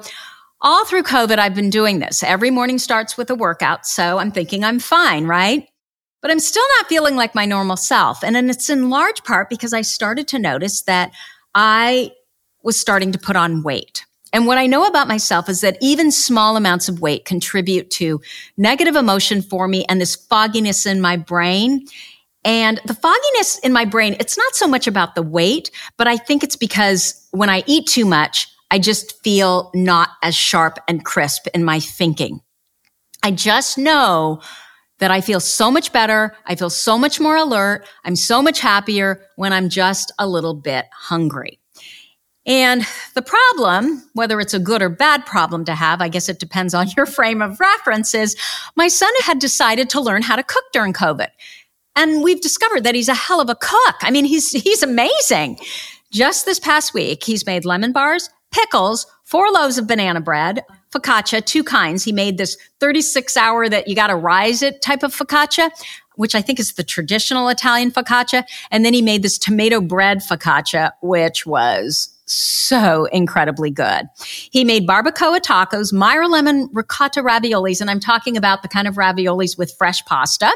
all 0.61 0.85
through 0.85 1.03
COVID, 1.03 1.39
I've 1.39 1.55
been 1.55 1.71
doing 1.71 1.99
this. 1.99 2.21
Every 2.21 2.51
morning 2.51 2.77
starts 2.77 3.17
with 3.17 3.31
a 3.31 3.35
workout. 3.35 3.87
So 3.87 4.19
I'm 4.19 4.31
thinking 4.31 4.63
I'm 4.63 4.77
fine, 4.79 5.25
right? 5.25 5.67
But 6.21 6.29
I'm 6.29 6.39
still 6.39 6.65
not 6.77 6.87
feeling 6.87 7.15
like 7.15 7.33
my 7.33 7.45
normal 7.45 7.77
self. 7.77 8.23
And 8.23 8.37
it's 8.37 8.69
in 8.69 8.91
large 8.91 9.23
part 9.23 9.49
because 9.49 9.73
I 9.73 9.81
started 9.81 10.27
to 10.29 10.37
notice 10.37 10.83
that 10.83 11.11
I 11.55 12.11
was 12.61 12.79
starting 12.79 13.11
to 13.13 13.17
put 13.17 13.35
on 13.35 13.63
weight. 13.63 14.05
And 14.33 14.47
what 14.47 14.57
I 14.57 14.67
know 14.67 14.85
about 14.85 15.07
myself 15.07 15.49
is 15.49 15.61
that 15.61 15.77
even 15.81 16.11
small 16.11 16.55
amounts 16.55 16.87
of 16.87 17.01
weight 17.01 17.25
contribute 17.25 17.89
to 17.91 18.21
negative 18.57 18.95
emotion 18.95 19.41
for 19.41 19.67
me 19.67 19.85
and 19.89 19.99
this 19.99 20.15
fogginess 20.15 20.85
in 20.85 21.01
my 21.01 21.17
brain. 21.17 21.85
And 22.43 22.79
the 22.85 22.95
fogginess 22.95 23.59
in 23.59 23.73
my 23.73 23.85
brain, 23.85 24.15
it's 24.19 24.37
not 24.37 24.55
so 24.55 24.67
much 24.67 24.87
about 24.87 25.15
the 25.15 25.21
weight, 25.21 25.69
but 25.97 26.07
I 26.07 26.17
think 26.17 26.43
it's 26.43 26.55
because 26.55 27.27
when 27.31 27.49
I 27.49 27.63
eat 27.67 27.87
too 27.87 28.05
much, 28.05 28.47
I 28.71 28.79
just 28.79 29.21
feel 29.21 29.69
not 29.75 30.09
as 30.23 30.33
sharp 30.33 30.79
and 30.87 31.03
crisp 31.03 31.47
in 31.53 31.63
my 31.63 31.79
thinking. 31.79 32.39
I 33.21 33.31
just 33.31 33.77
know 33.77 34.41
that 34.99 35.11
I 35.11 35.19
feel 35.21 35.39
so 35.39 35.69
much 35.69 35.91
better. 35.91 36.35
I 36.45 36.55
feel 36.55 36.69
so 36.69 36.97
much 36.97 37.19
more 37.19 37.35
alert. 37.35 37.85
I'm 38.05 38.15
so 38.15 38.41
much 38.41 38.59
happier 38.59 39.21
when 39.35 39.51
I'm 39.51 39.67
just 39.67 40.11
a 40.17 40.27
little 40.27 40.53
bit 40.53 40.85
hungry. 40.93 41.60
And 42.45 42.85
the 43.13 43.21
problem, 43.21 44.03
whether 44.13 44.39
it's 44.39 44.53
a 44.53 44.59
good 44.59 44.81
or 44.81 44.89
bad 44.89 45.25
problem 45.25 45.63
to 45.65 45.75
have, 45.75 46.01
I 46.01 46.09
guess 46.09 46.27
it 46.27 46.39
depends 46.39 46.73
on 46.73 46.87
your 46.97 47.05
frame 47.05 47.41
of 47.41 47.59
reference, 47.59 48.13
is 48.13 48.35
my 48.75 48.87
son 48.87 49.11
had 49.23 49.39
decided 49.39 49.89
to 49.91 50.01
learn 50.01 50.21
how 50.21 50.35
to 50.35 50.43
cook 50.43 50.65
during 50.73 50.93
COVID. 50.93 51.27
And 51.95 52.23
we've 52.23 52.41
discovered 52.41 52.83
that 52.83 52.95
he's 52.95 53.09
a 53.09 53.13
hell 53.13 53.41
of 53.41 53.49
a 53.49 53.55
cook. 53.55 53.95
I 54.01 54.11
mean, 54.11 54.25
he's, 54.25 54.51
he's 54.63 54.83
amazing. 54.83 55.59
Just 56.11 56.45
this 56.45 56.59
past 56.59 56.93
week, 56.93 57.23
he's 57.23 57.45
made 57.45 57.63
lemon 57.65 57.91
bars, 57.91 58.29
pickles, 58.51 59.05
four 59.23 59.49
loaves 59.51 59.77
of 59.77 59.87
banana 59.87 60.19
bread, 60.19 60.63
focaccia, 60.91 61.45
two 61.45 61.63
kinds. 61.63 62.03
He 62.03 62.11
made 62.11 62.37
this 62.37 62.57
36 62.79 63.37
hour 63.37 63.69
that 63.69 63.87
you 63.87 63.95
got 63.95 64.07
to 64.07 64.15
rise 64.15 64.61
it 64.61 64.81
type 64.81 65.03
of 65.03 65.15
focaccia, 65.15 65.69
which 66.15 66.35
I 66.35 66.41
think 66.41 66.59
is 66.59 66.73
the 66.73 66.83
traditional 66.83 67.47
Italian 67.47 67.91
focaccia. 67.91 68.43
And 68.71 68.83
then 68.83 68.93
he 68.93 69.01
made 69.01 69.23
this 69.23 69.37
tomato 69.37 69.79
bread 69.79 70.19
focaccia, 70.19 70.91
which 71.01 71.45
was 71.45 72.09
so 72.31 73.05
incredibly 73.05 73.69
good. 73.69 74.07
He 74.51 74.63
made 74.63 74.87
barbacoa 74.87 75.39
tacos, 75.39 75.91
Meyer 75.91 76.27
lemon 76.27 76.69
ricotta 76.71 77.21
raviolis, 77.21 77.81
and 77.81 77.89
I'm 77.89 77.99
talking 77.99 78.37
about 78.37 78.61
the 78.61 78.67
kind 78.67 78.87
of 78.87 78.95
raviolis 78.95 79.57
with 79.57 79.73
fresh 79.77 80.03
pasta. 80.05 80.51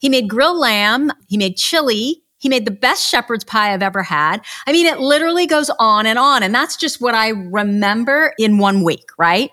He 0.00 0.08
made 0.08 0.28
grilled 0.28 0.58
lamb. 0.58 1.12
He 1.28 1.36
made 1.36 1.56
chili. 1.56 2.22
He 2.38 2.48
made 2.48 2.64
the 2.64 2.72
best 2.72 3.08
shepherd's 3.08 3.44
pie 3.44 3.72
I've 3.72 3.82
ever 3.82 4.02
had. 4.02 4.44
I 4.66 4.72
mean, 4.72 4.86
it 4.86 4.98
literally 4.98 5.46
goes 5.46 5.70
on 5.78 6.06
and 6.06 6.18
on. 6.18 6.42
And 6.42 6.52
that's 6.52 6.76
just 6.76 7.00
what 7.00 7.14
I 7.14 7.28
remember 7.28 8.34
in 8.36 8.58
one 8.58 8.82
week, 8.82 9.10
right? 9.16 9.50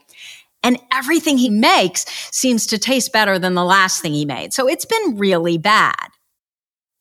And 0.63 0.79
everything 0.91 1.37
he 1.37 1.49
makes 1.49 2.05
seems 2.35 2.65
to 2.67 2.79
taste 2.79 3.13
better 3.13 3.37
than 3.37 3.53
the 3.53 3.63
last 3.63 4.01
thing 4.01 4.13
he 4.13 4.25
made. 4.25 4.53
So 4.53 4.67
it's 4.67 4.85
been 4.85 5.17
really 5.17 5.57
bad 5.57 6.09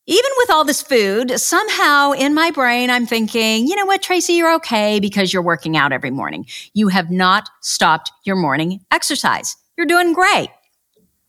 even 0.09 0.31
with 0.39 0.51
all 0.51 0.65
this 0.65 0.81
food, 0.81 1.39
somehow 1.39 2.13
in 2.13 2.33
my 2.33 2.51
brain, 2.51 2.89
I'm 2.89 3.05
thinking, 3.05 3.69
you 3.69 3.77
know 3.77 3.85
what, 3.85 4.01
Tracy, 4.01 4.33
you're 4.33 4.55
okay 4.55 5.01
because 5.01 5.35
you're 5.35 5.43
working 5.43 5.77
out 5.77 5.93
every 5.93 6.11
morning. 6.11 6.47
You 6.73 6.89
have 6.89 7.11
not 7.11 7.51
stopped 7.61 8.11
your 8.25 8.35
morning 8.35 8.81
exercise. 8.91 9.55
You're 9.77 9.87
doing 9.87 10.15
great. 10.15 10.49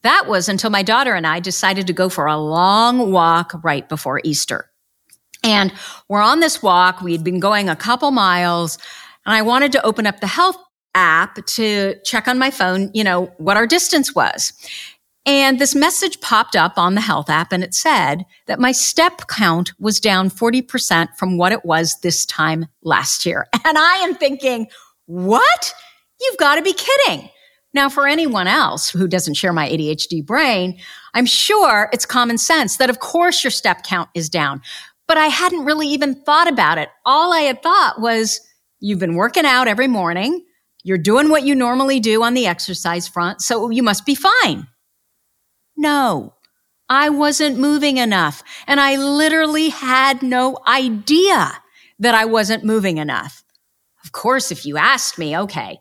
That 0.04 0.28
was 0.28 0.48
until 0.48 0.70
my 0.70 0.82
daughter 0.82 1.14
and 1.14 1.28
I 1.28 1.42
decided 1.42 1.88
to 1.88 1.94
go 1.94 2.08
for 2.08 2.26
a 2.26 2.38
long 2.38 3.12
walk 3.12 3.52
right 3.66 3.88
before 3.90 4.22
Easter. 4.24 4.72
And 5.44 5.74
we're 6.08 6.22
on 6.22 6.40
this 6.40 6.64
walk. 6.64 7.02
We'd 7.02 7.24
been 7.24 7.42
going 7.42 7.68
a 7.68 7.76
couple 7.76 8.12
miles 8.12 8.78
and 9.26 9.36
I 9.36 9.42
wanted 9.42 9.74
to 9.74 9.86
open 9.86 10.08
up 10.08 10.22
the 10.22 10.28
health 10.28 10.56
app 10.96 11.46
to 11.46 11.96
check 12.06 12.30
on 12.30 12.40
my 12.40 12.50
phone, 12.50 12.92
you 12.94 13.04
know, 13.04 13.26
what 13.40 13.58
our 13.58 13.68
distance 13.68 14.16
was. 14.16 14.54
And 15.26 15.60
this 15.60 15.76
message 15.76 16.22
popped 16.22 16.56
up 16.56 16.78
on 16.78 16.96
the 16.96 17.02
health 17.02 17.30
app 17.30 17.52
and 17.52 17.64
it 17.64 17.74
said 17.74 18.26
that 18.48 18.60
my 18.60 18.72
step 18.72 19.28
count 19.28 19.74
was 19.80 20.00
down 20.00 20.30
40% 20.30 21.10
from 21.18 21.38
what 21.38 21.52
it 21.52 21.66
was 21.66 21.98
this 22.02 22.26
time 22.26 22.68
last 22.84 23.26
year. 23.26 23.46
And 23.66 23.78
I 23.78 23.98
am 23.98 24.16
thinking, 24.16 24.68
what? 25.06 25.74
You've 26.20 26.38
got 26.38 26.56
to 26.56 26.62
be 26.62 26.74
kidding. 26.74 27.30
Now, 27.74 27.88
for 27.88 28.08
anyone 28.08 28.48
else 28.48 28.90
who 28.90 29.08
doesn't 29.08 29.36
share 29.36 29.54
my 29.54 29.70
ADHD 29.70 30.26
brain, 30.26 30.80
I'm 31.14 31.28
sure 31.28 31.90
it's 31.94 32.06
common 32.06 32.38
sense 32.38 32.78
that 32.78 32.90
of 32.90 33.00
course 33.00 33.44
your 33.44 33.52
step 33.52 33.84
count 33.84 34.10
is 34.16 34.30
down. 34.30 34.62
But 35.08 35.18
I 35.18 35.28
hadn't 35.28 35.66
really 35.66 35.88
even 35.90 36.16
thought 36.24 36.48
about 36.48 36.78
it. 36.78 36.90
All 37.06 37.32
I 37.32 37.42
had 37.42 37.62
thought 37.62 38.02
was 38.02 38.40
you've 38.80 39.00
been 39.00 39.16
working 39.16 39.46
out 39.46 39.68
every 39.68 39.88
morning. 39.88 40.46
You're 40.84 40.98
doing 40.98 41.30
what 41.30 41.44
you 41.44 41.54
normally 41.54 42.00
do 42.00 42.24
on 42.24 42.34
the 42.34 42.48
exercise 42.48 43.08
front. 43.08 43.42
So 43.42 43.70
you 43.70 43.84
must 43.84 44.06
be 44.06 44.16
fine. 44.16 44.68
No, 45.80 46.34
I 46.90 47.08
wasn't 47.08 47.58
moving 47.58 47.96
enough. 47.96 48.44
And 48.68 48.82
I 48.82 48.98
literally 48.98 49.70
had 49.70 50.22
no 50.22 50.58
idea 50.68 51.54
that 52.00 52.14
I 52.14 52.26
wasn't 52.26 52.66
moving 52.66 52.98
enough. 52.98 53.46
Of 54.04 54.12
course, 54.12 54.52
if 54.52 54.66
you 54.66 54.76
asked 54.76 55.18
me, 55.18 55.38
okay, 55.38 55.80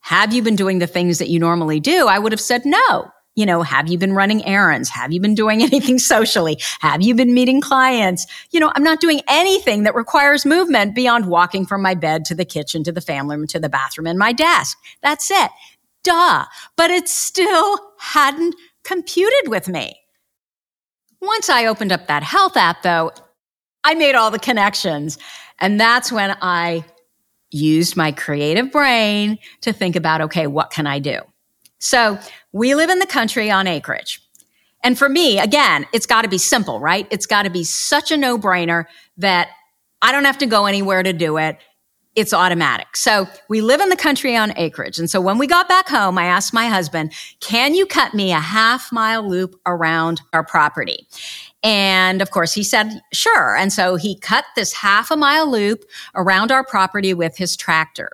have 0.00 0.34
you 0.34 0.42
been 0.42 0.56
doing 0.56 0.80
the 0.80 0.88
things 0.88 1.18
that 1.18 1.28
you 1.28 1.38
normally 1.38 1.78
do? 1.78 2.08
I 2.08 2.18
would 2.18 2.32
have 2.32 2.40
said 2.40 2.62
no. 2.64 3.08
You 3.36 3.46
know, 3.46 3.62
have 3.62 3.86
you 3.86 3.98
been 3.98 4.14
running 4.14 4.44
errands? 4.44 4.88
Have 4.88 5.12
you 5.12 5.20
been 5.20 5.36
doing 5.36 5.62
anything 5.62 6.00
socially? 6.00 6.60
Have 6.80 7.02
you 7.02 7.14
been 7.14 7.32
meeting 7.32 7.60
clients? 7.60 8.26
You 8.50 8.58
know, 8.58 8.72
I'm 8.74 8.82
not 8.82 9.00
doing 9.00 9.20
anything 9.28 9.84
that 9.84 9.94
requires 9.94 10.44
movement 10.44 10.96
beyond 10.96 11.26
walking 11.26 11.66
from 11.66 11.82
my 11.82 11.94
bed 11.94 12.24
to 12.24 12.34
the 12.34 12.44
kitchen, 12.44 12.82
to 12.82 12.90
the 12.90 13.00
family 13.00 13.36
room, 13.36 13.46
to 13.46 13.60
the 13.60 13.68
bathroom 13.68 14.08
and 14.08 14.18
my 14.18 14.32
desk. 14.32 14.76
That's 15.02 15.30
it. 15.30 15.52
Duh. 16.02 16.46
But 16.76 16.90
it 16.90 17.08
still 17.08 17.78
hadn't 17.98 18.56
computed 18.86 19.48
with 19.48 19.68
me. 19.68 20.00
Once 21.20 21.50
I 21.50 21.66
opened 21.66 21.92
up 21.92 22.06
that 22.06 22.22
health 22.22 22.56
app, 22.56 22.82
though, 22.82 23.10
I 23.84 23.94
made 23.94 24.14
all 24.14 24.30
the 24.30 24.38
connections. 24.38 25.18
And 25.58 25.80
that's 25.80 26.12
when 26.12 26.36
I 26.40 26.84
used 27.50 27.96
my 27.96 28.12
creative 28.12 28.70
brain 28.70 29.38
to 29.62 29.72
think 29.72 29.96
about, 29.96 30.20
okay, 30.20 30.46
what 30.46 30.70
can 30.70 30.86
I 30.86 30.98
do? 30.98 31.18
So 31.78 32.18
we 32.52 32.74
live 32.74 32.90
in 32.90 32.98
the 32.98 33.06
country 33.06 33.50
on 33.50 33.66
acreage. 33.66 34.20
And 34.84 34.96
for 34.96 35.08
me, 35.08 35.40
again, 35.40 35.86
it's 35.92 36.06
got 36.06 36.22
to 36.22 36.28
be 36.28 36.38
simple, 36.38 36.78
right? 36.78 37.08
It's 37.10 37.26
got 37.26 37.42
to 37.42 37.50
be 37.50 37.64
such 37.64 38.12
a 38.12 38.16
no 38.16 38.38
brainer 38.38 38.84
that 39.16 39.48
I 40.00 40.12
don't 40.12 40.24
have 40.24 40.38
to 40.38 40.46
go 40.46 40.66
anywhere 40.66 41.02
to 41.02 41.12
do 41.12 41.38
it 41.38 41.58
it's 42.16 42.32
automatic. 42.32 42.96
So 42.96 43.28
we 43.48 43.60
live 43.60 43.80
in 43.80 43.90
the 43.90 43.96
country 43.96 44.34
on 44.34 44.56
acreage. 44.56 44.98
And 44.98 45.08
so 45.08 45.20
when 45.20 45.36
we 45.36 45.46
got 45.46 45.68
back 45.68 45.86
home, 45.86 46.16
I 46.16 46.24
asked 46.24 46.54
my 46.54 46.66
husband, 46.66 47.12
can 47.40 47.74
you 47.74 47.86
cut 47.86 48.14
me 48.14 48.32
a 48.32 48.40
half 48.40 48.90
mile 48.90 49.28
loop 49.28 49.54
around 49.66 50.22
our 50.32 50.42
property? 50.42 51.06
And 51.62 52.22
of 52.22 52.30
course 52.30 52.54
he 52.54 52.62
said, 52.62 53.02
sure. 53.12 53.54
And 53.54 53.72
so 53.72 53.96
he 53.96 54.18
cut 54.18 54.46
this 54.56 54.72
half 54.72 55.10
a 55.10 55.16
mile 55.16 55.50
loop 55.50 55.84
around 56.14 56.50
our 56.50 56.64
property 56.64 57.12
with 57.12 57.36
his 57.36 57.54
tractor. 57.54 58.10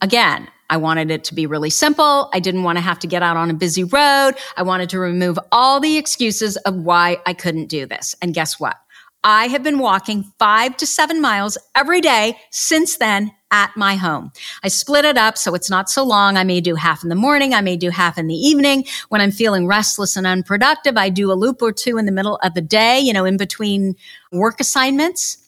Again, 0.00 0.48
I 0.70 0.78
wanted 0.78 1.10
it 1.10 1.22
to 1.24 1.34
be 1.34 1.44
really 1.44 1.70
simple. 1.70 2.30
I 2.32 2.40
didn't 2.40 2.62
want 2.62 2.78
to 2.78 2.82
have 2.82 2.98
to 3.00 3.06
get 3.06 3.22
out 3.22 3.36
on 3.36 3.50
a 3.50 3.54
busy 3.54 3.84
road. 3.84 4.32
I 4.56 4.62
wanted 4.62 4.88
to 4.90 4.98
remove 4.98 5.38
all 5.52 5.80
the 5.80 5.98
excuses 5.98 6.56
of 6.58 6.74
why 6.76 7.18
I 7.26 7.34
couldn't 7.34 7.66
do 7.66 7.84
this. 7.84 8.16
And 8.22 8.32
guess 8.32 8.58
what? 8.58 8.76
I 9.24 9.46
have 9.48 9.62
been 9.62 9.78
walking 9.78 10.32
five 10.38 10.76
to 10.78 10.86
seven 10.86 11.20
miles 11.20 11.56
every 11.74 12.00
day 12.00 12.38
since 12.50 12.96
then 12.96 13.32
at 13.52 13.70
my 13.76 13.94
home. 13.96 14.32
I 14.64 14.68
split 14.68 15.04
it 15.04 15.16
up 15.18 15.36
so 15.36 15.54
it's 15.54 15.68
not 15.70 15.90
so 15.90 16.02
long. 16.02 16.36
I 16.36 16.44
may 16.44 16.60
do 16.60 16.74
half 16.74 17.02
in 17.02 17.08
the 17.08 17.14
morning. 17.14 17.54
I 17.54 17.60
may 17.60 17.76
do 17.76 17.90
half 17.90 18.18
in 18.18 18.26
the 18.26 18.34
evening. 18.34 18.84
When 19.10 19.20
I'm 19.20 19.30
feeling 19.30 19.66
restless 19.66 20.16
and 20.16 20.26
unproductive, 20.26 20.96
I 20.96 21.10
do 21.10 21.30
a 21.30 21.34
loop 21.34 21.62
or 21.62 21.70
two 21.72 21.98
in 21.98 22.06
the 22.06 22.12
middle 22.12 22.36
of 22.42 22.54
the 22.54 22.62
day, 22.62 22.98
you 22.98 23.12
know, 23.12 23.24
in 23.24 23.36
between 23.36 23.94
work 24.32 24.58
assignments. 24.60 25.38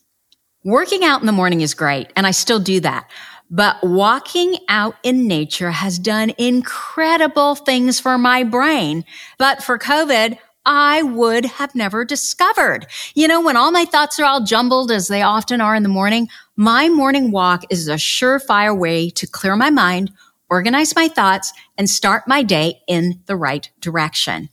Working 0.64 1.02
out 1.02 1.20
in 1.20 1.26
the 1.26 1.32
morning 1.32 1.60
is 1.62 1.74
great, 1.74 2.12
and 2.14 2.26
I 2.26 2.30
still 2.30 2.60
do 2.60 2.80
that. 2.80 3.10
but 3.50 3.76
walking 3.84 4.56
out 4.68 4.96
in 5.02 5.28
nature 5.28 5.70
has 5.70 5.98
done 5.98 6.32
incredible 6.38 7.54
things 7.54 8.00
for 8.00 8.18
my 8.18 8.42
brain. 8.42 9.04
But 9.38 9.62
for 9.62 9.78
COVID, 9.78 10.38
I 10.66 11.02
would 11.02 11.44
have 11.44 11.74
never 11.74 12.04
discovered. 12.04 12.86
You 13.14 13.28
know, 13.28 13.40
when 13.40 13.56
all 13.56 13.70
my 13.70 13.84
thoughts 13.84 14.18
are 14.18 14.24
all 14.24 14.44
jumbled 14.44 14.90
as 14.90 15.08
they 15.08 15.22
often 15.22 15.60
are 15.60 15.74
in 15.74 15.82
the 15.82 15.88
morning, 15.88 16.28
my 16.56 16.88
morning 16.88 17.30
walk 17.30 17.64
is 17.70 17.88
a 17.88 17.94
surefire 17.94 18.76
way 18.76 19.10
to 19.10 19.26
clear 19.26 19.56
my 19.56 19.70
mind, 19.70 20.10
organize 20.48 20.96
my 20.96 21.08
thoughts, 21.08 21.52
and 21.76 21.88
start 21.88 22.26
my 22.26 22.42
day 22.42 22.80
in 22.86 23.20
the 23.26 23.36
right 23.36 23.70
direction. 23.80 24.48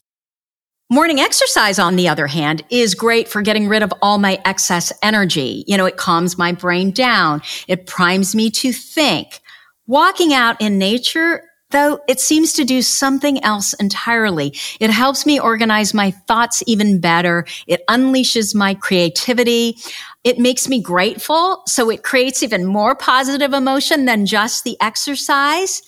Morning 0.89 1.21
exercise, 1.21 1.79
on 1.79 1.95
the 1.95 2.09
other 2.09 2.27
hand, 2.27 2.65
is 2.69 2.95
great 2.95 3.29
for 3.29 3.41
getting 3.41 3.69
rid 3.69 3.81
of 3.81 3.93
all 4.01 4.17
my 4.17 4.41
excess 4.43 4.91
energy. 5.01 5.63
You 5.65 5.77
know, 5.77 5.85
it 5.85 5.95
calms 5.95 6.37
my 6.37 6.51
brain 6.51 6.91
down. 6.91 7.41
It 7.69 7.87
primes 7.87 8.35
me 8.35 8.49
to 8.51 8.73
think. 8.73 9.39
Walking 9.87 10.33
out 10.33 10.59
in 10.59 10.77
nature, 10.77 11.43
though, 11.71 11.99
it 12.07 12.19
seems 12.19 12.53
to 12.53 12.63
do 12.63 12.81
something 12.81 13.43
else 13.43 13.73
entirely. 13.73 14.55
It 14.79 14.89
helps 14.89 15.25
me 15.25 15.39
organize 15.39 15.93
my 15.93 16.11
thoughts 16.11 16.63
even 16.67 16.99
better. 16.99 17.45
It 17.67 17.85
unleashes 17.89 18.55
my 18.55 18.73
creativity. 18.73 19.77
It 20.23 20.39
makes 20.39 20.67
me 20.67 20.81
grateful. 20.81 21.63
So 21.67 21.89
it 21.89 22.03
creates 22.03 22.43
even 22.43 22.65
more 22.65 22.95
positive 22.95 23.53
emotion 23.53 24.05
than 24.05 24.25
just 24.25 24.63
the 24.63 24.77
exercise. 24.81 25.81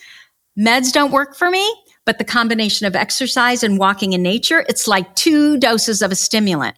Meds 0.58 0.92
don't 0.92 1.12
work 1.12 1.36
for 1.36 1.50
me 1.50 1.74
but 2.06 2.18
the 2.18 2.25
combination 2.25 2.86
of 2.86 2.96
exercise 2.96 3.63
and 3.63 3.80
walking 3.80 4.13
in 4.13 4.22
nature, 4.22 4.66
it's 4.68 4.88
like 4.88 5.16
two 5.16 5.58
doses 5.58 6.02
of 6.02 6.12
a 6.12 6.16
stimulant. 6.16 6.75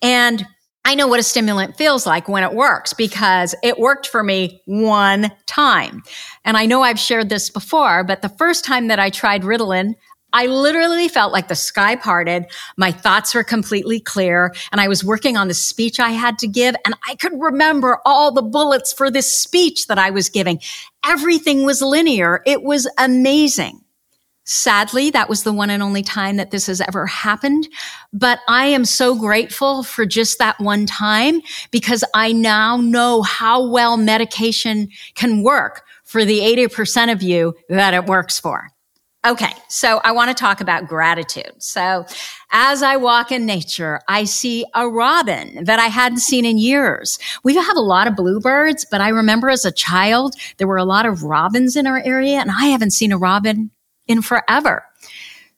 And 0.00 0.46
I 0.84 0.94
know 0.94 1.06
what 1.06 1.20
a 1.20 1.22
stimulant 1.22 1.76
feels 1.76 2.06
like 2.06 2.28
when 2.28 2.42
it 2.42 2.54
works 2.54 2.92
because 2.92 3.54
it 3.62 3.78
worked 3.78 4.08
for 4.08 4.22
me 4.22 4.62
one 4.66 5.30
time. 5.46 6.02
And 6.44 6.56
I 6.56 6.66
know 6.66 6.82
I've 6.82 6.98
shared 6.98 7.28
this 7.28 7.50
before, 7.50 8.02
but 8.04 8.20
the 8.20 8.28
first 8.28 8.64
time 8.64 8.88
that 8.88 8.98
I 8.98 9.10
tried 9.10 9.42
Ritalin, 9.42 9.94
I 10.32 10.46
literally 10.46 11.08
felt 11.08 11.32
like 11.32 11.48
the 11.48 11.54
sky 11.54 11.94
parted. 11.94 12.46
My 12.76 12.90
thoughts 12.90 13.34
were 13.34 13.44
completely 13.44 14.00
clear 14.00 14.54
and 14.72 14.80
I 14.80 14.88
was 14.88 15.04
working 15.04 15.36
on 15.36 15.48
the 15.48 15.54
speech 15.54 16.00
I 16.00 16.10
had 16.10 16.38
to 16.38 16.48
give 16.48 16.74
and 16.84 16.94
I 17.08 17.14
could 17.16 17.38
remember 17.38 17.98
all 18.04 18.32
the 18.32 18.42
bullets 18.42 18.92
for 18.92 19.10
this 19.10 19.32
speech 19.32 19.86
that 19.86 19.98
I 19.98 20.10
was 20.10 20.30
giving. 20.30 20.60
Everything 21.06 21.64
was 21.64 21.82
linear. 21.82 22.42
It 22.46 22.62
was 22.62 22.88
amazing. 22.98 23.82
Sadly, 24.44 25.10
that 25.10 25.28
was 25.28 25.44
the 25.44 25.52
one 25.52 25.70
and 25.70 25.82
only 25.82 26.02
time 26.02 26.36
that 26.36 26.50
this 26.50 26.66
has 26.66 26.80
ever 26.80 27.06
happened. 27.06 27.68
But 28.12 28.40
I 28.48 28.66
am 28.66 28.84
so 28.84 29.14
grateful 29.14 29.84
for 29.84 30.04
just 30.04 30.38
that 30.38 30.58
one 30.58 30.84
time 30.84 31.42
because 31.70 32.02
I 32.12 32.32
now 32.32 32.76
know 32.76 33.22
how 33.22 33.64
well 33.64 33.96
medication 33.96 34.88
can 35.14 35.42
work 35.42 35.84
for 36.04 36.24
the 36.24 36.40
80% 36.40 37.12
of 37.12 37.22
you 37.22 37.54
that 37.68 37.94
it 37.94 38.06
works 38.06 38.40
for. 38.40 38.68
Okay, 39.24 39.52
so 39.68 40.00
I 40.02 40.10
want 40.10 40.30
to 40.30 40.34
talk 40.34 40.60
about 40.60 40.88
gratitude. 40.88 41.52
So 41.58 42.04
as 42.50 42.82
I 42.82 42.96
walk 42.96 43.30
in 43.30 43.46
nature, 43.46 44.00
I 44.08 44.24
see 44.24 44.64
a 44.74 44.88
robin 44.88 45.62
that 45.62 45.78
I 45.78 45.86
hadn't 45.86 46.18
seen 46.18 46.44
in 46.44 46.58
years. 46.58 47.20
We 47.44 47.54
have 47.54 47.76
a 47.76 47.80
lot 47.80 48.08
of 48.08 48.16
bluebirds, 48.16 48.84
but 48.90 49.00
I 49.00 49.10
remember 49.10 49.48
as 49.48 49.64
a 49.64 49.70
child, 49.70 50.34
there 50.56 50.66
were 50.66 50.76
a 50.76 50.84
lot 50.84 51.06
of 51.06 51.22
robins 51.22 51.76
in 51.76 51.86
our 51.86 52.02
area 52.04 52.38
and 52.38 52.50
I 52.50 52.66
haven't 52.66 52.90
seen 52.90 53.12
a 53.12 53.18
robin 53.18 53.70
in 54.06 54.22
forever. 54.22 54.84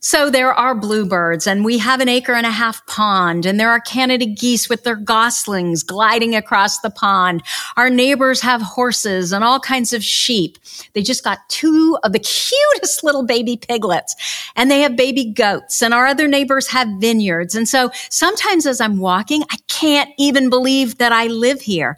So 0.05 0.29
there 0.29 0.53
are 0.53 0.75
bluebirds 0.75 1.47
and 1.47 1.65
we 1.65 1.79
have 1.79 2.03
an 2.03 2.11
acre 2.11 2.35
and 2.35 2.45
a 2.45 2.51
half 2.51 2.87
pond 2.87 3.47
and 3.47 3.59
there 3.59 3.71
are 3.71 3.81
Canada 3.81 4.27
geese 4.27 4.69
with 4.69 4.85
their 4.85 4.97
goslings 4.97 5.83
gliding 5.83 6.35
across 6.35 6.79
the 6.81 6.91
pond. 6.91 7.43
Our 7.79 7.89
neighbors 7.89 8.43
have 8.43 8.61
horses 8.61 9.33
and 9.33 9.43
all 9.43 9.59
kinds 9.59 9.95
of 9.95 10.05
sheep. 10.05 10.59
They 10.93 11.01
just 11.01 11.25
got 11.25 11.39
two 11.49 11.97
of 12.05 12.13
the 12.13 12.19
cutest 12.75 13.03
little 13.03 13.25
baby 13.25 13.57
piglets 13.57 14.15
and 14.57 14.71
they 14.71 14.83
have 14.83 14.95
baby 14.95 15.25
goats 15.25 15.83
and 15.83 15.95
our 15.95 16.05
other 16.05 16.29
neighbors 16.29 16.67
have 16.67 16.87
vineyards. 16.99 17.55
And 17.55 17.67
so 17.67 17.91
sometimes 18.11 18.67
as 18.67 18.83
I'm 18.83 18.99
walking, 18.99 19.43
I 19.51 19.57
can't 19.69 20.11
even 20.19 20.51
believe 20.51 20.99
that 20.99 21.13
I 21.13 21.29
live 21.29 21.63
here. 21.63 21.97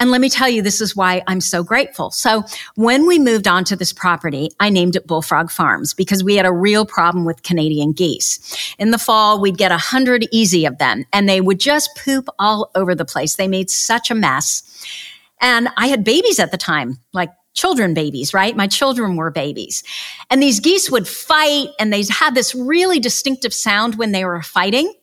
And 0.00 0.10
let 0.10 0.22
me 0.22 0.30
tell 0.30 0.48
you, 0.48 0.62
this 0.62 0.80
is 0.80 0.96
why 0.96 1.22
I'm 1.26 1.42
so 1.42 1.62
grateful. 1.62 2.10
So 2.10 2.42
when 2.74 3.06
we 3.06 3.18
moved 3.18 3.46
onto 3.46 3.76
this 3.76 3.92
property, 3.92 4.48
I 4.58 4.70
named 4.70 4.96
it 4.96 5.06
Bullfrog 5.06 5.50
Farms 5.50 5.92
because 5.92 6.24
we 6.24 6.36
had 6.36 6.46
a 6.46 6.52
real 6.52 6.86
problem 6.86 7.26
with 7.26 7.42
Canadian 7.42 7.92
geese. 7.92 8.74
In 8.78 8.92
the 8.92 8.98
fall, 8.98 9.38
we'd 9.40 9.58
get 9.58 9.72
a 9.72 9.76
hundred 9.76 10.26
easy 10.32 10.64
of 10.64 10.78
them 10.78 11.04
and 11.12 11.28
they 11.28 11.42
would 11.42 11.60
just 11.60 11.90
poop 12.02 12.28
all 12.38 12.70
over 12.74 12.94
the 12.94 13.04
place. 13.04 13.36
They 13.36 13.46
made 13.46 13.68
such 13.68 14.10
a 14.10 14.14
mess. 14.14 14.62
And 15.38 15.68
I 15.76 15.88
had 15.88 16.02
babies 16.02 16.38
at 16.38 16.50
the 16.50 16.58
time, 16.58 16.98
like 17.12 17.30
children 17.52 17.92
babies, 17.92 18.32
right? 18.32 18.56
My 18.56 18.68
children 18.68 19.16
were 19.16 19.30
babies. 19.30 19.82
And 20.30 20.42
these 20.42 20.60
geese 20.60 20.90
would 20.90 21.06
fight 21.06 21.68
and 21.78 21.92
they 21.92 22.04
had 22.08 22.34
this 22.34 22.54
really 22.54 23.00
distinctive 23.00 23.52
sound 23.52 23.96
when 23.96 24.12
they 24.12 24.24
were 24.24 24.42
fighting. 24.42 24.94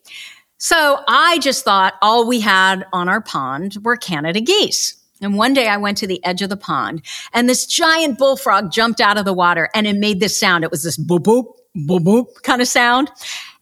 So 0.58 1.00
I 1.08 1.38
just 1.40 1.64
thought 1.64 1.96
all 2.02 2.28
we 2.28 2.40
had 2.40 2.86
on 2.92 3.10
our 3.10 3.22
pond 3.22 3.78
were 3.84 3.96
Canada 3.96 4.42
geese. 4.42 4.96
And 5.22 5.36
one 5.36 5.54
day 5.54 5.68
I 5.68 5.78
went 5.78 5.98
to 6.00 6.08
the 6.08 6.24
edge 6.24 6.42
of 6.42 6.50
the 6.50 6.58
pond 6.58 7.02
and 7.34 7.50
this 7.50 7.66
giant 7.66 8.20
bullfrog 8.20 8.72
jumped 8.72 9.02
out 9.02 9.18
of 9.18 9.26
the 9.26 9.34
water 9.34 9.70
and 9.74 9.88
it 9.88 9.96
made 9.96 10.20
this 10.20 10.40
sound. 10.40 10.64
It 10.64 10.72
was 10.72 10.84
this 10.84 10.98
boop, 10.98 11.24
boop, 11.24 11.46
boop, 11.78 12.00
boop 12.00 12.42
kind 12.44 12.62
of 12.62 12.68
sound. 12.68 13.12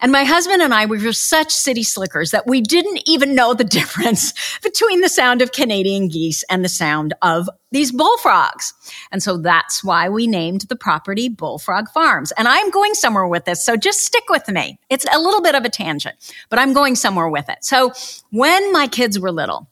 And 0.02 0.12
my 0.12 0.24
husband 0.24 0.62
and 0.62 0.74
I 0.74 0.86
were 0.86 1.14
such 1.14 1.52
city 1.52 1.84
slickers 1.84 2.32
that 2.32 2.48
we 2.48 2.62
didn't 2.62 3.02
even 3.06 3.34
know 3.34 3.54
the 3.54 3.64
difference 3.80 4.34
between 4.60 5.02
the 5.02 5.10
sound 5.10 5.42
of 5.42 5.52
Canadian 5.52 6.08
geese 6.08 6.44
and 6.50 6.64
the 6.64 6.70
sound 6.70 7.14
of 7.22 7.50
these 7.72 7.92
bullfrogs. 7.92 8.74
And 9.12 9.22
so 9.24 9.38
that's 9.38 9.84
why 9.84 10.10
we 10.10 10.28
named 10.28 10.62
the 10.62 10.76
property 10.76 11.30
Bullfrog 11.30 11.90
Farms. 11.90 12.32
And 12.38 12.48
I'm 12.48 12.70
going 12.70 12.94
somewhere 12.94 13.28
with 13.28 13.46
this. 13.46 13.66
So 13.66 13.76
just 13.76 14.02
stick 14.02 14.24
with 14.30 14.48
me. 14.48 14.80
It's 14.90 15.06
a 15.14 15.20
little 15.20 15.42
bit 15.42 15.56
of 15.56 15.66
a 15.66 15.70
tangent, 15.70 16.16
but 16.50 16.60
I'm 16.60 16.74
going 16.74 16.96
somewhere 16.96 17.30
with 17.30 17.50
it. 17.50 17.64
So 17.66 17.92
when 18.32 18.72
my 18.72 18.88
kids 18.88 19.20
were 19.20 19.32
little, 19.32 19.70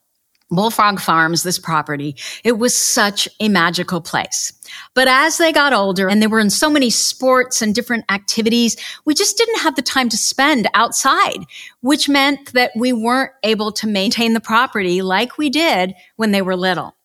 Bullfrog 0.55 0.99
Farms, 0.99 1.43
this 1.43 1.59
property, 1.59 2.15
it 2.43 2.53
was 2.53 2.75
such 2.75 3.27
a 3.39 3.49
magical 3.49 4.01
place. 4.01 4.53
But 4.93 5.07
as 5.07 5.37
they 5.37 5.51
got 5.51 5.73
older 5.73 6.09
and 6.09 6.21
they 6.21 6.27
were 6.27 6.39
in 6.39 6.49
so 6.49 6.69
many 6.69 6.89
sports 6.89 7.61
and 7.61 7.75
different 7.75 8.05
activities, 8.09 8.75
we 9.05 9.13
just 9.13 9.37
didn't 9.37 9.59
have 9.59 9.75
the 9.75 9.81
time 9.81 10.09
to 10.09 10.17
spend 10.17 10.67
outside, 10.73 11.45
which 11.81 12.09
meant 12.09 12.53
that 12.53 12.71
we 12.75 12.93
weren't 12.93 13.31
able 13.43 13.71
to 13.73 13.87
maintain 13.87 14.33
the 14.33 14.39
property 14.39 15.01
like 15.01 15.37
we 15.37 15.49
did 15.49 15.93
when 16.15 16.31
they 16.31 16.41
were 16.41 16.55
little. 16.55 16.95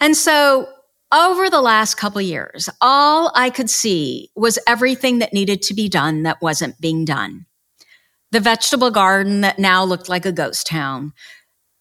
And 0.00 0.16
so 0.16 0.68
over 1.12 1.48
the 1.48 1.60
last 1.60 1.94
couple 1.94 2.20
years, 2.20 2.68
all 2.80 3.30
I 3.34 3.50
could 3.50 3.70
see 3.70 4.30
was 4.34 4.58
everything 4.66 5.20
that 5.20 5.32
needed 5.32 5.62
to 5.62 5.74
be 5.74 5.88
done 5.88 6.24
that 6.24 6.42
wasn't 6.42 6.80
being 6.80 7.04
done. 7.04 7.46
The 8.32 8.40
vegetable 8.40 8.90
garden 8.90 9.42
that 9.42 9.60
now 9.60 9.84
looked 9.84 10.08
like 10.08 10.26
a 10.26 10.32
ghost 10.32 10.66
town, 10.66 11.12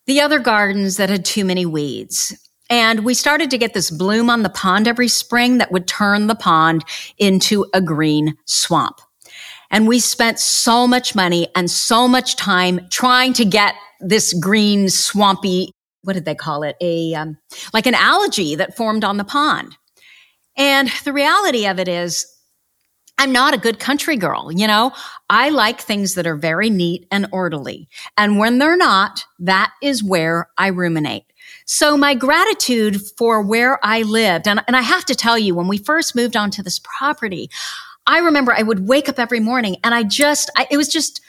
the 0.05 0.21
other 0.21 0.39
gardens 0.39 0.97
that 0.97 1.09
had 1.09 1.25
too 1.25 1.45
many 1.45 1.65
weeds. 1.65 2.35
And 2.69 3.05
we 3.05 3.13
started 3.13 3.49
to 3.51 3.57
get 3.57 3.73
this 3.73 3.91
bloom 3.91 4.29
on 4.29 4.43
the 4.43 4.49
pond 4.49 4.87
every 4.87 5.07
spring 5.07 5.57
that 5.57 5.71
would 5.71 5.87
turn 5.87 6.27
the 6.27 6.35
pond 6.35 6.83
into 7.17 7.65
a 7.73 7.81
green 7.81 8.35
swamp. 8.45 8.99
And 9.69 9.87
we 9.87 9.99
spent 9.99 10.39
so 10.39 10.87
much 10.87 11.15
money 11.15 11.47
and 11.55 11.69
so 11.69 12.07
much 12.07 12.35
time 12.35 12.79
trying 12.89 13.33
to 13.33 13.45
get 13.45 13.75
this 13.99 14.33
green 14.33 14.89
swampy, 14.89 15.71
what 16.03 16.13
did 16.13 16.25
they 16.25 16.35
call 16.35 16.63
it? 16.63 16.75
A, 16.81 17.13
um, 17.15 17.37
like 17.73 17.87
an 17.87 17.95
algae 17.95 18.55
that 18.55 18.77
formed 18.77 19.03
on 19.03 19.17
the 19.17 19.23
pond. 19.23 19.77
And 20.55 20.89
the 21.03 21.13
reality 21.13 21.65
of 21.65 21.79
it 21.79 21.87
is 21.87 22.27
I'm 23.17 23.31
not 23.31 23.53
a 23.53 23.59
good 23.59 23.79
country 23.79 24.17
girl. 24.17 24.51
You 24.51 24.67
know, 24.67 24.91
I 25.29 25.49
like 25.49 25.79
things 25.79 26.15
that 26.15 26.27
are 26.27 26.35
very 26.35 26.69
neat 26.69 27.07
and 27.11 27.27
orderly. 27.31 27.87
And 28.17 28.39
when 28.39 28.57
they're 28.57 28.77
not, 28.77 29.25
that 29.39 29.71
is 29.81 30.03
where 30.03 30.49
I 30.57 30.67
ruminate. 30.67 31.25
So 31.65 31.95
my 31.95 32.15
gratitude 32.15 33.01
for 33.17 33.41
where 33.41 33.79
I 33.85 34.01
lived, 34.01 34.47
and, 34.47 34.61
and 34.67 34.75
I 34.75 34.81
have 34.81 35.05
to 35.05 35.15
tell 35.15 35.37
you, 35.37 35.55
when 35.55 35.67
we 35.67 35.77
first 35.77 36.15
moved 36.15 36.35
onto 36.35 36.63
this 36.63 36.79
property, 36.79 37.49
I 38.05 38.19
remember 38.19 38.51
I 38.51 38.63
would 38.63 38.87
wake 38.87 39.07
up 39.07 39.19
every 39.19 39.39
morning 39.39 39.77
and 39.83 39.95
I 39.95 40.03
just, 40.03 40.49
I, 40.57 40.67
it 40.69 40.77
was 40.77 40.89
just, 40.89 41.21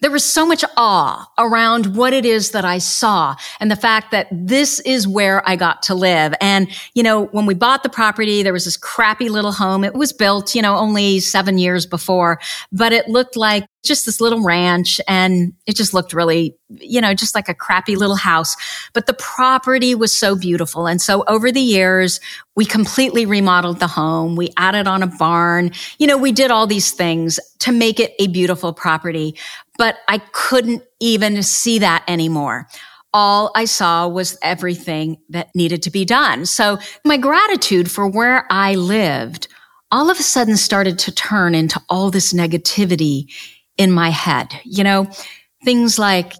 there 0.00 0.10
was 0.10 0.24
so 0.24 0.46
much 0.46 0.64
awe 0.76 1.30
around 1.38 1.96
what 1.96 2.12
it 2.12 2.24
is 2.24 2.52
that 2.52 2.64
I 2.64 2.78
saw 2.78 3.36
and 3.60 3.70
the 3.70 3.76
fact 3.76 4.10
that 4.12 4.28
this 4.30 4.80
is 4.80 5.06
where 5.06 5.46
I 5.48 5.56
got 5.56 5.82
to 5.84 5.94
live. 5.94 6.34
And, 6.40 6.68
you 6.94 7.02
know, 7.02 7.26
when 7.26 7.46
we 7.46 7.54
bought 7.54 7.82
the 7.82 7.88
property, 7.88 8.42
there 8.42 8.52
was 8.52 8.64
this 8.64 8.76
crappy 8.76 9.28
little 9.28 9.52
home. 9.52 9.84
It 9.84 9.94
was 9.94 10.12
built, 10.12 10.54
you 10.54 10.62
know, 10.62 10.76
only 10.76 11.20
seven 11.20 11.58
years 11.58 11.86
before, 11.86 12.40
but 12.72 12.92
it 12.92 13.08
looked 13.08 13.36
like 13.36 13.66
just 13.82 14.04
this 14.04 14.20
little 14.20 14.42
ranch 14.42 15.00
and 15.08 15.54
it 15.66 15.74
just 15.74 15.94
looked 15.94 16.12
really, 16.12 16.54
you 16.68 17.00
know, 17.00 17.14
just 17.14 17.34
like 17.34 17.48
a 17.48 17.54
crappy 17.54 17.96
little 17.96 18.16
house. 18.16 18.54
But 18.92 19.06
the 19.06 19.14
property 19.14 19.94
was 19.94 20.16
so 20.16 20.36
beautiful. 20.36 20.86
And 20.86 21.00
so 21.00 21.24
over 21.28 21.50
the 21.50 21.60
years, 21.60 22.20
we 22.56 22.64
completely 22.66 23.24
remodeled 23.24 23.80
the 23.80 23.86
home. 23.86 24.36
We 24.36 24.50
added 24.58 24.86
on 24.86 25.02
a 25.02 25.06
barn. 25.06 25.72
You 25.98 26.06
know, 26.06 26.18
we 26.18 26.30
did 26.32 26.50
all 26.50 26.66
these 26.66 26.90
things 26.90 27.40
to 27.60 27.72
make 27.72 27.98
it 27.98 28.12
a 28.18 28.26
beautiful 28.26 28.72
property, 28.74 29.34
but 29.78 29.96
I 30.08 30.18
couldn't 30.32 30.82
even 31.00 31.42
see 31.42 31.78
that 31.78 32.04
anymore. 32.06 32.68
all 33.12 33.50
I 33.54 33.64
saw 33.64 34.08
was 34.08 34.38
everything 34.42 35.18
that 35.30 35.54
needed 35.54 35.82
to 35.82 35.90
be 35.90 36.04
done. 36.04 36.46
So 36.46 36.78
my 37.04 37.16
gratitude 37.16 37.90
for 37.90 38.06
where 38.06 38.46
I 38.50 38.74
lived 38.74 39.48
all 39.92 40.08
of 40.08 40.20
a 40.20 40.22
sudden 40.22 40.56
started 40.56 40.98
to 41.00 41.12
turn 41.12 41.54
into 41.54 41.80
all 41.88 42.10
this 42.10 42.32
negativity 42.32 43.32
in 43.80 43.90
my 43.90 44.10
head. 44.10 44.52
You 44.64 44.84
know, 44.84 45.10
things 45.64 45.98
like 45.98 46.34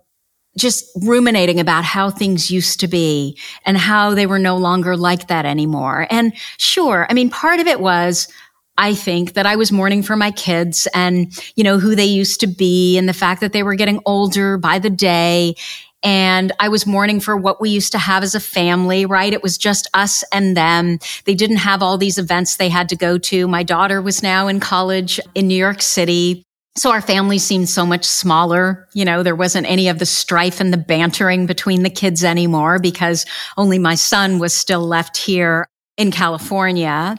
just 0.59 0.85
ruminating 1.03 1.59
about 1.59 1.85
how 1.85 2.11
things 2.11 2.50
used 2.50 2.81
to 2.81 2.88
be 2.88 3.38
and 3.64 3.79
how 3.79 4.14
they 4.14 4.26
were 4.26 4.38
no 4.38 4.59
longer 4.59 4.96
like 4.96 5.29
that 5.29 5.46
anymore. 5.46 6.07
And 6.11 6.35
sure, 6.59 7.07
I 7.09 7.14
mean, 7.14 7.31
part 7.31 7.59
of 7.59 7.66
it 7.66 7.81
was 7.81 8.29
I 8.76 8.94
think 8.94 9.35
that 9.35 9.46
I 9.46 9.57
was 9.57 9.72
mourning 9.72 10.03
for 10.03 10.16
my 10.16 10.31
kids 10.31 10.87
and, 10.94 11.33
you 11.55 11.64
know, 11.64 11.79
who 11.79 11.94
they 11.94 12.05
used 12.05 12.40
to 12.40 12.46
be 12.46 12.98
and 12.98 13.09
the 13.09 13.14
fact 13.14 13.40
that 13.40 13.53
they 13.53 13.62
were 13.62 13.74
getting 13.74 14.00
older 14.05 14.59
by 14.59 14.79
the 14.79 14.90
day. 14.90 15.55
And 16.03 16.53
I 16.61 16.68
was 16.68 16.87
mourning 16.87 17.20
for 17.20 17.37
what 17.37 17.61
we 17.61 17.70
used 17.70 17.92
to 17.92 17.98
have 17.98 18.22
as 18.22 18.35
a 18.35 18.40
family, 18.40 19.05
right? 19.07 19.33
It 19.33 19.42
was 19.42 19.59
just 19.59 19.88
us 19.94 20.24
and 20.33 20.57
them. 20.57 20.98
They 21.26 21.35
didn't 21.35 21.59
have 21.59 21.83
all 21.83 21.98
these 21.98 22.18
events 22.18 22.57
they 22.57 22.70
had 22.70 22.88
to 22.90 22.96
go 22.96 23.18
to. 23.18 23.46
My 23.48 23.62
daughter 23.62 24.00
was 24.00 24.22
now 24.22 24.48
in 24.48 24.61
college 24.61 25.20
in 25.35 25.46
New 25.46 25.59
York 25.59 25.83
City. 25.83 26.44
So 26.76 26.92
our 26.92 27.00
family 27.00 27.38
seemed 27.38 27.68
so 27.68 27.85
much 27.85 28.04
smaller. 28.04 28.88
You 28.92 29.04
know, 29.04 29.22
there 29.22 29.35
wasn't 29.35 29.68
any 29.68 29.88
of 29.88 29.98
the 29.98 30.06
strife 30.06 30.61
and 30.61 30.72
the 30.72 30.78
bantering 30.78 31.46
between 31.46 31.83
the 31.83 31.90
kids 31.90 32.22
anymore 32.22 32.78
because 32.78 33.26
only 33.56 33.78
my 33.78 33.96
son 33.96 34.38
was 34.38 34.54
still 34.54 34.87
left 34.87 35.16
here 35.16 35.66
in 35.96 36.11
California. 36.11 37.16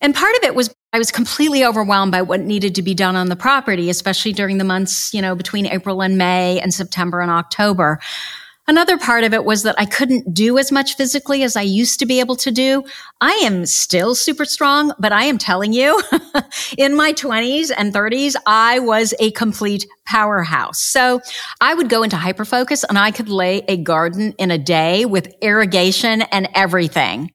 And 0.00 0.14
part 0.14 0.36
of 0.36 0.44
it 0.44 0.54
was 0.54 0.74
I 0.92 0.98
was 0.98 1.10
completely 1.10 1.64
overwhelmed 1.64 2.12
by 2.12 2.22
what 2.22 2.40
needed 2.40 2.76
to 2.76 2.82
be 2.82 2.94
done 2.94 3.16
on 3.16 3.28
the 3.28 3.34
property, 3.34 3.90
especially 3.90 4.32
during 4.32 4.58
the 4.58 4.64
months, 4.64 5.12
you 5.12 5.20
know, 5.20 5.34
between 5.34 5.66
April 5.66 6.02
and 6.02 6.16
May 6.16 6.60
and 6.60 6.72
September 6.72 7.20
and 7.20 7.32
October. 7.32 7.98
Another 8.66 8.96
part 8.96 9.24
of 9.24 9.34
it 9.34 9.44
was 9.44 9.62
that 9.64 9.74
I 9.78 9.84
couldn't 9.84 10.32
do 10.32 10.56
as 10.56 10.72
much 10.72 10.96
physically 10.96 11.42
as 11.42 11.54
I 11.54 11.60
used 11.60 11.98
to 11.98 12.06
be 12.06 12.18
able 12.18 12.36
to 12.36 12.50
do. 12.50 12.82
I 13.20 13.32
am 13.44 13.66
still 13.66 14.14
super 14.14 14.46
strong, 14.46 14.92
but 14.98 15.12
I 15.12 15.24
am 15.24 15.36
telling 15.36 15.74
you, 15.74 16.02
in 16.78 16.96
my 16.96 17.12
20s 17.12 17.70
and 17.76 17.92
30s, 17.92 18.36
I 18.46 18.78
was 18.78 19.12
a 19.20 19.32
complete 19.32 19.86
powerhouse. 20.06 20.80
So 20.80 21.20
I 21.60 21.74
would 21.74 21.90
go 21.90 22.02
into 22.02 22.16
hyperfocus 22.16 22.84
and 22.88 22.98
I 22.98 23.10
could 23.10 23.28
lay 23.28 23.64
a 23.68 23.76
garden 23.76 24.32
in 24.38 24.50
a 24.50 24.58
day 24.58 25.04
with 25.04 25.34
irrigation 25.42 26.22
and 26.22 26.48
everything. 26.54 27.33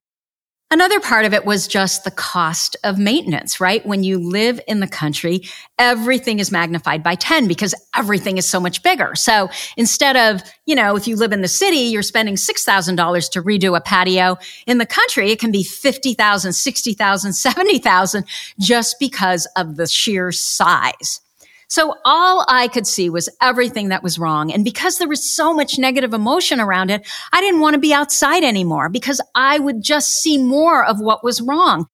Another 0.72 1.00
part 1.00 1.26
of 1.26 1.34
it 1.34 1.46
was 1.46 1.68
just 1.68 2.04
the 2.04 2.12
cost 2.12 2.78
of 2.84 3.00
maintenance, 3.00 3.60
right? 3.60 3.84
When 3.88 4.04
you 4.04 4.20
live 4.20 4.62
in 4.68 4.82
the 4.82 4.88
country, 4.88 5.42
everything 5.80 6.38
is 6.38 6.52
magnified 6.52 7.02
by 7.02 7.16
10 7.16 7.48
because 7.48 7.74
everything 7.96 8.38
is 8.38 8.48
so 8.48 8.60
much 8.60 8.84
bigger. 8.84 9.16
So 9.16 9.50
instead 9.78 10.16
of, 10.16 10.44
you 10.68 10.76
know, 10.76 10.96
if 10.96 11.08
you 11.08 11.16
live 11.16 11.32
in 11.32 11.42
the 11.42 11.48
city, 11.48 11.78
you're 11.78 12.04
spending 12.04 12.36
$6,000 12.36 13.32
to 13.32 13.42
redo 13.42 13.76
a 13.76 13.82
patio. 13.82 14.38
In 14.68 14.78
the 14.78 14.86
country, 14.86 15.32
it 15.32 15.40
can 15.40 15.52
be 15.52 15.64
50,000, 15.64 16.54
60,000, 16.54 17.34
70,000 17.34 18.26
just 18.60 19.00
because 19.00 19.48
of 19.58 19.76
the 19.76 19.88
sheer 19.88 20.32
size. 20.32 21.22
So 21.70 21.96
all 22.04 22.46
I 22.48 22.68
could 22.68 22.88
see 22.88 23.10
was 23.10 23.30
everything 23.42 23.90
that 23.90 24.02
was 24.02 24.18
wrong. 24.18 24.52
And 24.52 24.66
because 24.66 24.98
there 24.98 25.08
was 25.08 25.32
so 25.32 25.54
much 25.54 25.78
negative 25.78 26.16
emotion 26.16 26.60
around 26.60 26.90
it, 26.90 27.08
I 27.32 27.42
didn't 27.42 27.62
want 27.62 27.76
to 27.76 27.80
be 27.80 27.94
outside 27.94 28.44
anymore 28.44 28.90
because 28.90 29.22
I 29.36 29.60
would 29.60 29.84
just 29.84 30.22
see 30.22 30.40
more 30.40 30.84
of 30.84 31.00
what 31.00 31.24
was 31.24 31.42
wrong. 31.42 31.86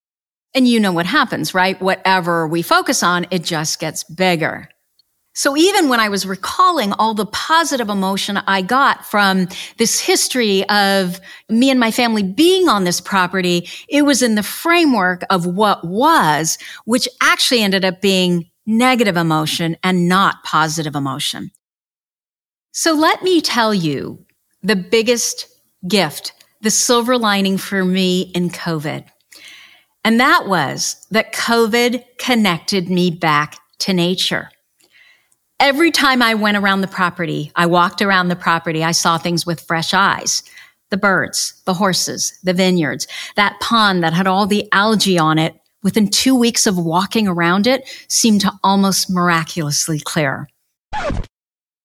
And 0.54 0.66
you 0.66 0.80
know 0.80 0.94
what 0.94 1.06
happens, 1.06 1.54
right? 1.54 1.80
Whatever 1.82 2.48
we 2.48 2.62
focus 2.62 3.04
on, 3.04 3.28
it 3.32 3.44
just 3.44 3.80
gets 3.80 4.06
bigger. 4.06 4.70
So 5.38 5.58
even 5.58 5.90
when 5.90 6.00
I 6.00 6.08
was 6.08 6.26
recalling 6.26 6.94
all 6.94 7.14
the 7.14 7.26
positive 7.26 7.90
emotion 7.90 8.38
I 8.48 8.62
got 8.62 9.06
from 9.06 9.50
this 9.78 10.00
history 10.00 10.68
of 10.70 11.20
me 11.50 11.70
and 11.70 11.78
my 11.78 11.92
family 11.92 12.24
being 12.24 12.70
on 12.70 12.86
this 12.86 13.02
property, 13.02 13.68
it 13.90 14.04
was 14.04 14.22
in 14.22 14.36
the 14.36 14.44
framework 14.44 15.24
of 15.30 15.46
what 15.46 15.86
was, 15.86 16.58
which 16.86 17.10
actually 17.22 17.64
ended 17.64 17.84
up 17.84 18.00
being 18.00 18.50
negative 18.66 19.18
emotion 19.18 19.78
and 19.84 20.08
not 20.08 20.44
positive 20.44 20.96
emotion. 20.96 21.52
So 22.72 22.94
let 22.94 23.24
me 23.24 23.42
tell 23.42 23.74
you 23.74 24.26
the 24.64 24.76
biggest 24.76 25.48
gift, 25.88 26.34
the 26.62 26.72
silver 26.72 27.18
lining 27.18 27.58
for 27.58 27.86
me 27.86 28.32
in 28.34 28.50
COVID. 28.50 29.06
And 30.04 30.20
that 30.20 30.48
was 30.48 31.06
that 31.12 31.34
COVID 31.34 32.04
connected 32.20 32.90
me 32.90 33.12
back 33.12 33.58
to 33.80 33.94
nature. 33.94 34.50
Every 35.60 35.90
time 35.90 36.22
I 36.22 36.34
went 36.34 36.58
around 36.58 36.82
the 36.82 36.88
property, 36.88 37.52
I 37.56 37.66
walked 37.66 38.02
around 38.02 38.28
the 38.28 38.36
property, 38.36 38.84
I 38.84 38.92
saw 38.92 39.18
things 39.18 39.46
with 39.46 39.62
fresh 39.62 39.94
eyes. 39.94 40.44
The 40.92 40.98
birds, 40.98 41.62
the 41.66 41.74
horses, 41.74 42.38
the 42.44 42.54
vineyards, 42.54 43.08
that 43.36 43.60
pond 43.60 44.04
that 44.04 44.14
had 44.14 44.28
all 44.28 44.46
the 44.46 44.68
algae 44.72 45.18
on 45.18 45.40
it 45.40 45.56
within 45.86 46.10
two 46.10 46.36
weeks 46.36 46.66
of 46.66 46.78
walking 46.80 47.28
around 47.28 47.68
it 47.68 47.88
seemed 48.10 48.42
to 48.42 48.52
almost 48.64 49.08
miraculously 49.10 50.00
clear. 50.00 50.50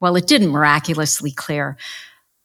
Well, 0.01 0.17
it 0.17 0.27
didn't 0.27 0.49
miraculously 0.49 1.31
clear. 1.31 1.77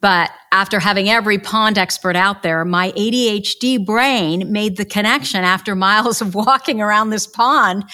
But 0.02 0.32
after 0.52 0.80
having 0.80 1.10
every 1.10 1.40
pond 1.40 1.78
expert 1.78 2.18
out 2.18 2.44
there, 2.44 2.66
my 2.66 2.92
ADHD 2.92 3.84
brain 3.84 4.52
made 4.52 4.76
the 4.76 4.84
connection 4.84 5.46
after 5.46 5.74
miles 5.76 6.22
of 6.22 6.36
walking 6.36 6.82
around 6.82 7.10
this 7.10 7.26
pond 7.26 7.86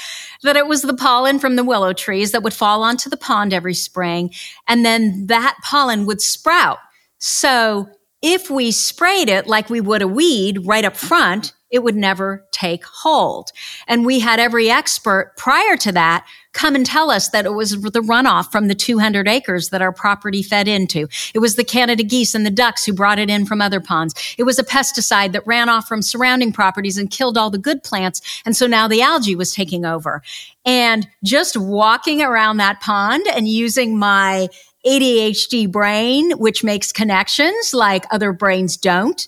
that 0.41 0.57
it 0.57 0.65
was 0.65 0.81
the 0.81 0.95
pollen 0.95 1.37
from 1.37 1.55
the 1.55 1.63
willow 1.63 1.93
trees 1.93 2.31
that 2.31 2.41
would 2.41 2.55
fall 2.55 2.81
onto 2.81 3.11
the 3.11 3.15
pond 3.15 3.53
every 3.53 3.75
spring. 3.75 4.33
And 4.67 4.83
then 4.83 5.27
that 5.27 5.55
pollen 5.63 6.07
would 6.07 6.19
sprout. 6.19 6.79
So 7.19 7.87
if 8.23 8.49
we 8.49 8.71
sprayed 8.71 9.29
it 9.29 9.45
like 9.45 9.69
we 9.69 9.81
would 9.81 10.01
a 10.01 10.07
weed 10.07 10.65
right 10.65 10.83
up 10.83 10.97
front, 10.97 11.53
it 11.71 11.83
would 11.83 11.95
never 11.95 12.45
take 12.51 12.83
hold. 12.85 13.51
And 13.87 14.05
we 14.05 14.19
had 14.19 14.39
every 14.39 14.69
expert 14.69 15.33
prior 15.37 15.77
to 15.77 15.91
that 15.93 16.25
come 16.53 16.75
and 16.75 16.85
tell 16.85 17.09
us 17.09 17.29
that 17.29 17.45
it 17.45 17.53
was 17.53 17.81
the 17.81 18.01
runoff 18.01 18.51
from 18.51 18.67
the 18.67 18.75
200 18.75 19.27
acres 19.27 19.69
that 19.69 19.81
our 19.81 19.93
property 19.93 20.43
fed 20.43 20.67
into. 20.67 21.07
It 21.33 21.39
was 21.39 21.55
the 21.55 21.63
Canada 21.63 22.03
geese 22.03 22.35
and 22.35 22.45
the 22.45 22.51
ducks 22.51 22.85
who 22.85 22.93
brought 22.93 23.19
it 23.19 23.29
in 23.29 23.45
from 23.45 23.61
other 23.61 23.79
ponds. 23.79 24.35
It 24.37 24.43
was 24.43 24.59
a 24.59 24.63
pesticide 24.63 25.31
that 25.31 25.47
ran 25.47 25.69
off 25.69 25.87
from 25.87 26.01
surrounding 26.01 26.51
properties 26.51 26.97
and 26.97 27.09
killed 27.09 27.37
all 27.37 27.49
the 27.49 27.57
good 27.57 27.83
plants. 27.83 28.21
And 28.45 28.55
so 28.55 28.67
now 28.67 28.87
the 28.87 29.01
algae 29.01 29.35
was 29.35 29.53
taking 29.53 29.85
over. 29.85 30.21
And 30.65 31.07
just 31.23 31.55
walking 31.55 32.21
around 32.21 32.57
that 32.57 32.81
pond 32.81 33.25
and 33.33 33.47
using 33.47 33.97
my 33.97 34.49
ADHD 34.85 35.71
brain, 35.71 36.31
which 36.31 36.63
makes 36.63 36.91
connections 36.91 37.73
like 37.73 38.05
other 38.11 38.33
brains 38.33 38.77
don't, 38.77 39.27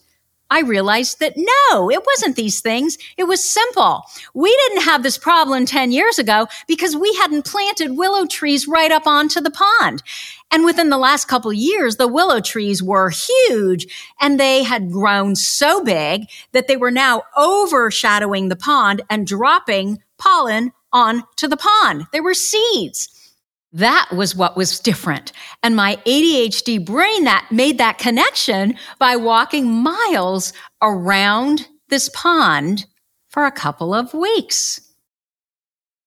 I 0.53 0.59
realized 0.59 1.19
that 1.19 1.33
no, 1.35 1.89
it 1.89 2.05
wasn't 2.05 2.35
these 2.35 2.61
things. 2.61 2.99
It 3.17 3.23
was 3.23 3.43
simple. 3.43 4.03
We 4.35 4.55
didn't 4.55 4.83
have 4.83 5.01
this 5.01 5.17
problem 5.17 5.65
10 5.65 5.91
years 5.91 6.19
ago 6.19 6.45
because 6.67 6.95
we 6.95 7.11
hadn't 7.15 7.43
planted 7.43 7.97
willow 7.97 8.27
trees 8.27 8.67
right 8.67 8.91
up 8.91 9.07
onto 9.07 9.41
the 9.41 9.49
pond. 9.49 10.03
And 10.51 10.63
within 10.63 10.91
the 10.91 10.99
last 10.99 11.27
couple 11.27 11.51
years, 11.51 11.95
the 11.95 12.07
willow 12.07 12.39
trees 12.39 12.83
were 12.83 13.09
huge 13.09 13.87
and 14.21 14.39
they 14.39 14.61
had 14.61 14.91
grown 14.91 15.35
so 15.35 15.83
big 15.83 16.27
that 16.51 16.67
they 16.67 16.77
were 16.77 16.91
now 16.91 17.23
overshadowing 17.35 18.49
the 18.49 18.55
pond 18.55 19.01
and 19.09 19.25
dropping 19.25 20.03
pollen 20.19 20.71
onto 20.91 21.47
the 21.47 21.57
pond. 21.57 22.05
They 22.11 22.21
were 22.21 22.35
seeds. 22.35 23.22
That 23.73 24.09
was 24.15 24.35
what 24.35 24.55
was 24.55 24.79
different. 24.79 25.31
And 25.63 25.75
my 25.75 25.97
ADHD 26.05 26.85
brain 26.85 27.23
that 27.23 27.47
made 27.51 27.79
that 27.79 27.97
connection 27.97 28.75
by 28.99 29.15
walking 29.15 29.67
miles 29.71 30.53
around 30.81 31.67
this 31.89 32.07
pond 32.09 32.85
for 33.29 33.45
a 33.45 33.51
couple 33.51 33.93
of 33.93 34.13
weeks. 34.13 34.79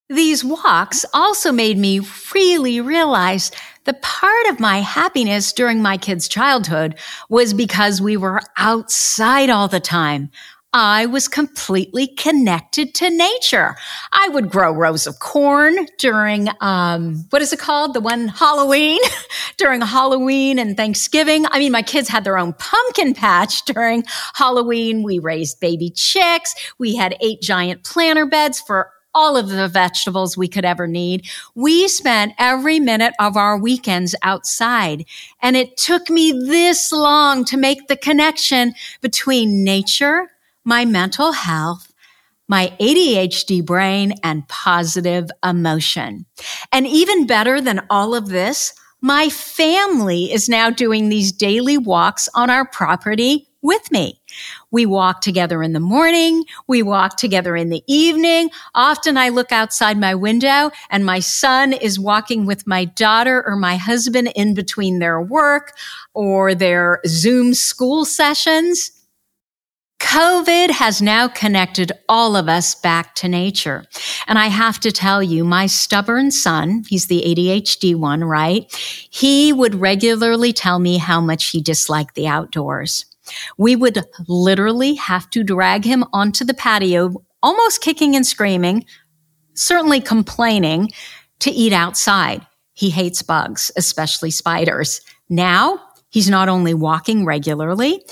These 0.09 0.44
walks 0.44 1.05
also 1.12 1.50
made 1.50 1.76
me 1.76 2.00
really 2.33 2.81
realize 2.81 3.50
the 3.85 3.94
part 3.94 4.46
of 4.48 4.61
my 4.61 4.79
happiness 4.79 5.52
during 5.52 5.83
my 5.83 5.96
kids' 5.96 6.29
childhood 6.29 6.96
was 7.29 7.52
because 7.52 8.00
we 8.00 8.16
were 8.16 8.40
outside 8.57 9.50
all 9.50 9.66
the 9.66 9.81
time. 9.81 10.31
I 10.78 11.06
was 11.06 11.26
completely 11.26 12.06
connected 12.06 12.94
to 12.96 13.08
nature. 13.08 13.76
I 14.12 14.28
would 14.28 14.50
grow 14.50 14.72
rows 14.72 15.06
of 15.06 15.20
corn 15.20 15.86
during, 15.96 16.48
um, 16.60 17.24
what 17.30 17.40
is 17.40 17.54
it 17.54 17.58
called? 17.58 17.94
The 17.94 18.00
one 18.02 18.28
Halloween, 18.28 19.00
during 19.56 19.80
Halloween 19.80 20.58
and 20.58 20.76
Thanksgiving. 20.76 21.46
I 21.46 21.60
mean, 21.60 21.72
my 21.72 21.80
kids 21.80 22.10
had 22.10 22.24
their 22.24 22.36
own 22.36 22.52
pumpkin 22.58 23.14
patch 23.14 23.64
during 23.64 24.04
Halloween. 24.34 25.02
We 25.02 25.18
raised 25.18 25.60
baby 25.60 25.88
chicks. 25.88 26.54
We 26.78 26.94
had 26.94 27.16
eight 27.22 27.40
giant 27.40 27.82
planter 27.82 28.26
beds 28.26 28.60
for 28.60 28.90
all 29.14 29.38
of 29.38 29.48
the 29.48 29.68
vegetables 29.68 30.36
we 30.36 30.46
could 30.46 30.66
ever 30.66 30.86
need. 30.86 31.26
We 31.54 31.88
spent 31.88 32.34
every 32.38 32.80
minute 32.80 33.14
of 33.18 33.38
our 33.38 33.56
weekends 33.56 34.14
outside. 34.22 35.06
And 35.40 35.56
it 35.56 35.78
took 35.78 36.10
me 36.10 36.32
this 36.32 36.92
long 36.92 37.46
to 37.46 37.56
make 37.56 37.88
the 37.88 37.96
connection 37.96 38.74
between 39.00 39.64
nature 39.64 40.28
my 40.66 40.85
mental 40.85 41.33
health, 41.33 41.92
my 42.48 42.76
ADHD 42.81 43.64
brain, 43.64 44.14
and 44.22 44.46
positive 44.48 45.31
emotion. 45.44 46.26
And 46.72 46.87
even 46.87 47.26
better 47.26 47.61
than 47.61 47.87
all 47.88 48.14
of 48.14 48.29
this, 48.29 48.74
my 49.00 49.29
family 49.29 50.33
is 50.33 50.48
now 50.48 50.68
doing 50.68 51.09
these 51.09 51.31
daily 51.31 51.79
walks 51.79 52.29
on 52.35 52.50
our 52.50 52.66
property 52.66 53.48
with 53.62 53.90
me. 53.90 54.20
We 54.70 54.87
walk 54.87 55.20
together 55.20 55.62
in 55.62 55.72
the 55.72 55.81
morning. 55.81 56.44
We 56.66 56.83
walk 56.83 57.16
together 57.16 57.57
in 57.57 57.68
the 57.68 57.83
evening. 57.87 58.50
Often 58.74 59.16
I 59.16 59.29
look 59.29 59.52
outside 59.52 59.98
my 59.98 60.14
window 60.14 60.70
and 60.90 61.05
my 61.05 61.18
son 61.20 61.72
is 61.72 61.98
walking 61.98 62.46
with 62.46 62.66
my 62.66 62.85
daughter 62.85 63.44
or 63.46 63.57
my 63.57 63.76
husband 63.76 64.33
in 64.35 64.55
between 64.55 64.98
their 64.98 65.20
work 65.20 65.72
or 66.14 66.55
their 66.55 67.00
Zoom 67.07 67.55
school 67.55 68.05
sessions. 68.05 68.90
COVID 70.06 70.70
has 70.70 71.02
now 71.02 71.26
connected 71.26 71.90
all 72.08 72.36
of 72.36 72.48
us 72.48 72.76
back 72.76 73.16
to 73.16 73.28
nature. 73.28 73.84
And 74.28 74.38
I 74.38 74.46
have 74.46 74.78
to 74.80 74.92
tell 74.92 75.20
you, 75.20 75.44
my 75.44 75.66
stubborn 75.66 76.30
son, 76.30 76.84
he's 76.88 77.08
the 77.08 77.24
ADHD 77.26 77.96
one, 77.96 78.22
right? 78.22 78.72
He 79.10 79.52
would 79.52 79.74
regularly 79.74 80.52
tell 80.52 80.78
me 80.78 80.98
how 80.98 81.20
much 81.20 81.46
he 81.46 81.60
disliked 81.60 82.14
the 82.14 82.28
outdoors. 82.28 83.04
We 83.58 83.74
would 83.74 83.98
literally 84.28 84.94
have 84.94 85.28
to 85.30 85.42
drag 85.42 85.84
him 85.84 86.04
onto 86.12 86.44
the 86.44 86.54
patio, 86.54 87.12
almost 87.42 87.80
kicking 87.80 88.14
and 88.14 88.24
screaming, 88.24 88.84
certainly 89.54 90.00
complaining 90.00 90.92
to 91.40 91.50
eat 91.50 91.72
outside. 91.72 92.46
He 92.74 92.90
hates 92.90 93.22
bugs, 93.22 93.72
especially 93.76 94.30
spiders. 94.30 95.00
Now 95.28 95.80
he's 96.10 96.30
not 96.30 96.48
only 96.48 96.74
walking 96.74 97.24
regularly, 97.26 98.04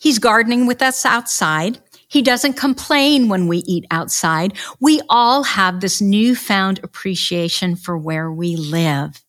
He's 0.00 0.18
gardening 0.18 0.66
with 0.66 0.82
us 0.82 1.04
outside. 1.04 1.78
He 2.08 2.22
doesn't 2.22 2.54
complain 2.54 3.28
when 3.28 3.46
we 3.46 3.58
eat 3.58 3.86
outside. 3.90 4.54
We 4.80 5.00
all 5.08 5.44
have 5.44 5.80
this 5.80 6.00
newfound 6.00 6.80
appreciation 6.82 7.76
for 7.76 7.96
where 7.96 8.32
we 8.32 8.56
live. 8.56 9.22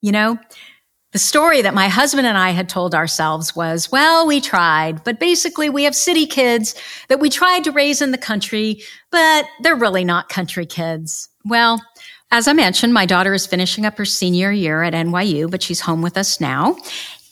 You 0.00 0.12
know, 0.12 0.38
the 1.12 1.18
story 1.18 1.62
that 1.62 1.74
my 1.74 1.88
husband 1.88 2.26
and 2.26 2.38
I 2.38 2.50
had 2.50 2.68
told 2.68 2.94
ourselves 2.94 3.56
was, 3.56 3.90
well, 3.90 4.26
we 4.26 4.40
tried, 4.40 5.02
but 5.04 5.18
basically 5.18 5.68
we 5.68 5.84
have 5.84 5.94
city 5.96 6.26
kids 6.26 6.74
that 7.08 7.18
we 7.18 7.28
tried 7.28 7.64
to 7.64 7.72
raise 7.72 8.00
in 8.00 8.12
the 8.12 8.18
country, 8.18 8.82
but 9.10 9.46
they're 9.62 9.74
really 9.74 10.04
not 10.04 10.28
country 10.28 10.64
kids. 10.64 11.28
Well, 11.44 11.82
as 12.30 12.46
I 12.46 12.52
mentioned, 12.52 12.92
my 12.92 13.06
daughter 13.06 13.32
is 13.32 13.46
finishing 13.46 13.86
up 13.86 13.96
her 13.96 14.04
senior 14.04 14.52
year 14.52 14.82
at 14.82 14.92
NYU, 14.92 15.50
but 15.50 15.62
she's 15.62 15.80
home 15.80 16.02
with 16.02 16.18
us 16.18 16.40
now. 16.40 16.76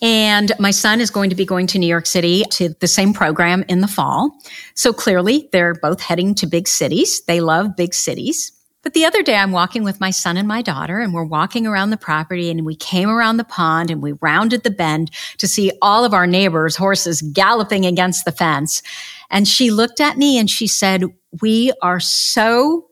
And 0.02 0.52
my 0.59 0.70
son 0.70 1.00
is 1.00 1.11
going 1.11 1.30
to 1.30 1.37
be 1.37 1.46
going 1.46 1.66
to 1.68 1.78
New 1.78 1.87
York 1.87 2.06
City 2.06 2.44
to 2.52 2.70
the 2.80 2.87
same 2.87 3.14
program 3.14 3.64
in 3.68 3.80
the 3.80 3.88
fall. 3.88 4.37
So 4.74 4.92
clearly 4.92 5.48
they're 5.52 5.74
both 5.74 6.00
heading 6.00 6.35
to 6.37 6.46
big 6.46 6.68
cities. 6.68 7.22
They 7.26 7.40
love 7.40 7.76
big 7.76 7.94
cities. 7.94 8.52
But 8.82 8.94
the 8.94 9.04
other 9.04 9.22
day 9.22 9.35
I'm 9.35 9.50
walking 9.50 9.82
with 9.82 9.98
my 9.98 10.11
son 10.11 10.37
and 10.37 10.46
my 10.46 10.62
daughter 10.62 11.00
and 11.00 11.12
we're 11.12 11.24
walking 11.24 11.66
around 11.66 11.90
the 11.90 11.96
property 11.96 12.50
and 12.50 12.64
we 12.64 12.76
came 12.76 13.09
around 13.09 13.37
the 13.37 13.42
pond 13.42 13.90
and 13.90 14.00
we 14.00 14.12
rounded 14.20 14.62
the 14.62 14.70
bend 14.70 15.11
to 15.38 15.48
see 15.48 15.72
all 15.82 16.04
of 16.04 16.14
our 16.14 16.26
neighbors' 16.26 16.76
horses 16.76 17.20
galloping 17.20 17.85
against 17.85 18.24
the 18.24 18.30
fence. 18.30 18.82
And 19.28 19.48
she 19.48 19.72
looked 19.72 20.00
at 20.00 20.18
me 20.18 20.38
and 20.38 20.48
she 20.48 20.68
said, 20.68 21.02
we 21.40 21.72
are 21.82 21.98
so 21.98 22.87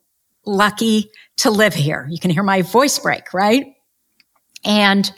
lucky 0.44 1.12
to 1.36 1.50
live 1.52 1.74
here. 1.74 2.08
You 2.10 2.18
can 2.18 2.32
hear 2.32 2.42
my 2.42 2.62
voice 2.62 2.98
break, 2.98 3.32
right? 3.32 3.76
And 4.64 5.12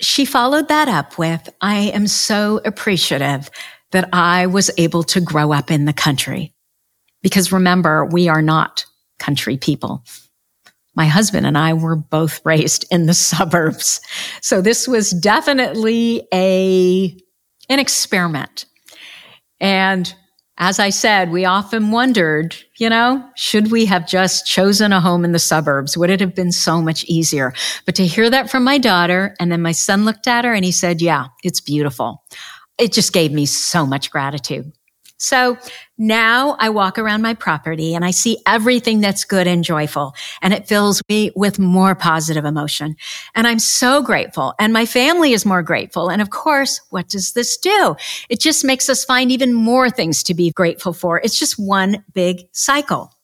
she 0.00 0.24
followed 0.24 0.68
that 0.68 0.88
up 0.88 1.18
with, 1.18 1.48
I 1.60 1.76
am 1.76 2.06
so 2.06 2.60
appreciative 2.64 3.50
that 3.92 4.08
I 4.12 4.46
was 4.46 4.70
able 4.76 5.02
to 5.04 5.20
grow 5.20 5.52
up 5.52 5.70
in 5.70 5.84
the 5.84 5.92
country. 5.92 6.52
Because 7.22 7.52
remember, 7.52 8.04
we 8.04 8.28
are 8.28 8.42
not 8.42 8.84
country 9.18 9.56
people. 9.56 10.04
My 10.94 11.06
husband 11.06 11.46
and 11.46 11.56
I 11.56 11.74
were 11.74 11.96
both 11.96 12.44
raised 12.44 12.84
in 12.90 13.06
the 13.06 13.14
suburbs. 13.14 14.00
So 14.40 14.60
this 14.60 14.86
was 14.86 15.10
definitely 15.10 16.26
a, 16.32 17.16
an 17.68 17.78
experiment. 17.78 18.66
And 19.60 20.14
as 20.58 20.78
I 20.78 20.90
said, 20.90 21.30
we 21.30 21.44
often 21.44 21.90
wondered, 21.90 22.56
you 22.78 22.88
know, 22.88 23.28
should 23.36 23.70
we 23.70 23.84
have 23.86 24.08
just 24.08 24.46
chosen 24.46 24.92
a 24.92 25.00
home 25.00 25.24
in 25.24 25.32
the 25.32 25.38
suburbs? 25.38 25.98
Would 25.98 26.10
it 26.10 26.20
have 26.20 26.34
been 26.34 26.52
so 26.52 26.80
much 26.80 27.04
easier? 27.04 27.52
But 27.84 27.94
to 27.96 28.06
hear 28.06 28.30
that 28.30 28.50
from 28.50 28.64
my 28.64 28.78
daughter, 28.78 29.34
and 29.38 29.52
then 29.52 29.60
my 29.60 29.72
son 29.72 30.04
looked 30.04 30.26
at 30.26 30.44
her 30.44 30.54
and 30.54 30.64
he 30.64 30.72
said, 30.72 31.02
yeah, 31.02 31.26
it's 31.42 31.60
beautiful. 31.60 32.24
It 32.78 32.92
just 32.92 33.12
gave 33.12 33.32
me 33.32 33.46
so 33.46 33.86
much 33.86 34.10
gratitude. 34.10 34.72
So 35.18 35.56
now 35.98 36.56
I 36.58 36.68
walk 36.68 36.98
around 36.98 37.22
my 37.22 37.34
property 37.34 37.94
and 37.94 38.04
I 38.04 38.10
see 38.10 38.38
everything 38.46 39.00
that's 39.00 39.24
good 39.24 39.46
and 39.46 39.64
joyful 39.64 40.14
and 40.42 40.52
it 40.52 40.68
fills 40.68 41.02
me 41.08 41.32
with 41.34 41.58
more 41.58 41.94
positive 41.94 42.44
emotion. 42.44 42.96
And 43.34 43.46
I'm 43.46 43.58
so 43.58 44.02
grateful 44.02 44.54
and 44.58 44.72
my 44.72 44.84
family 44.84 45.32
is 45.32 45.46
more 45.46 45.62
grateful. 45.62 46.10
And 46.10 46.20
of 46.20 46.30
course, 46.30 46.80
what 46.90 47.08
does 47.08 47.32
this 47.32 47.56
do? 47.56 47.96
It 48.28 48.40
just 48.40 48.64
makes 48.64 48.88
us 48.90 49.04
find 49.04 49.32
even 49.32 49.54
more 49.54 49.88
things 49.88 50.22
to 50.24 50.34
be 50.34 50.50
grateful 50.50 50.92
for. 50.92 51.20
It's 51.20 51.38
just 51.38 51.58
one 51.58 52.04
big 52.12 52.48
cycle. 52.52 53.15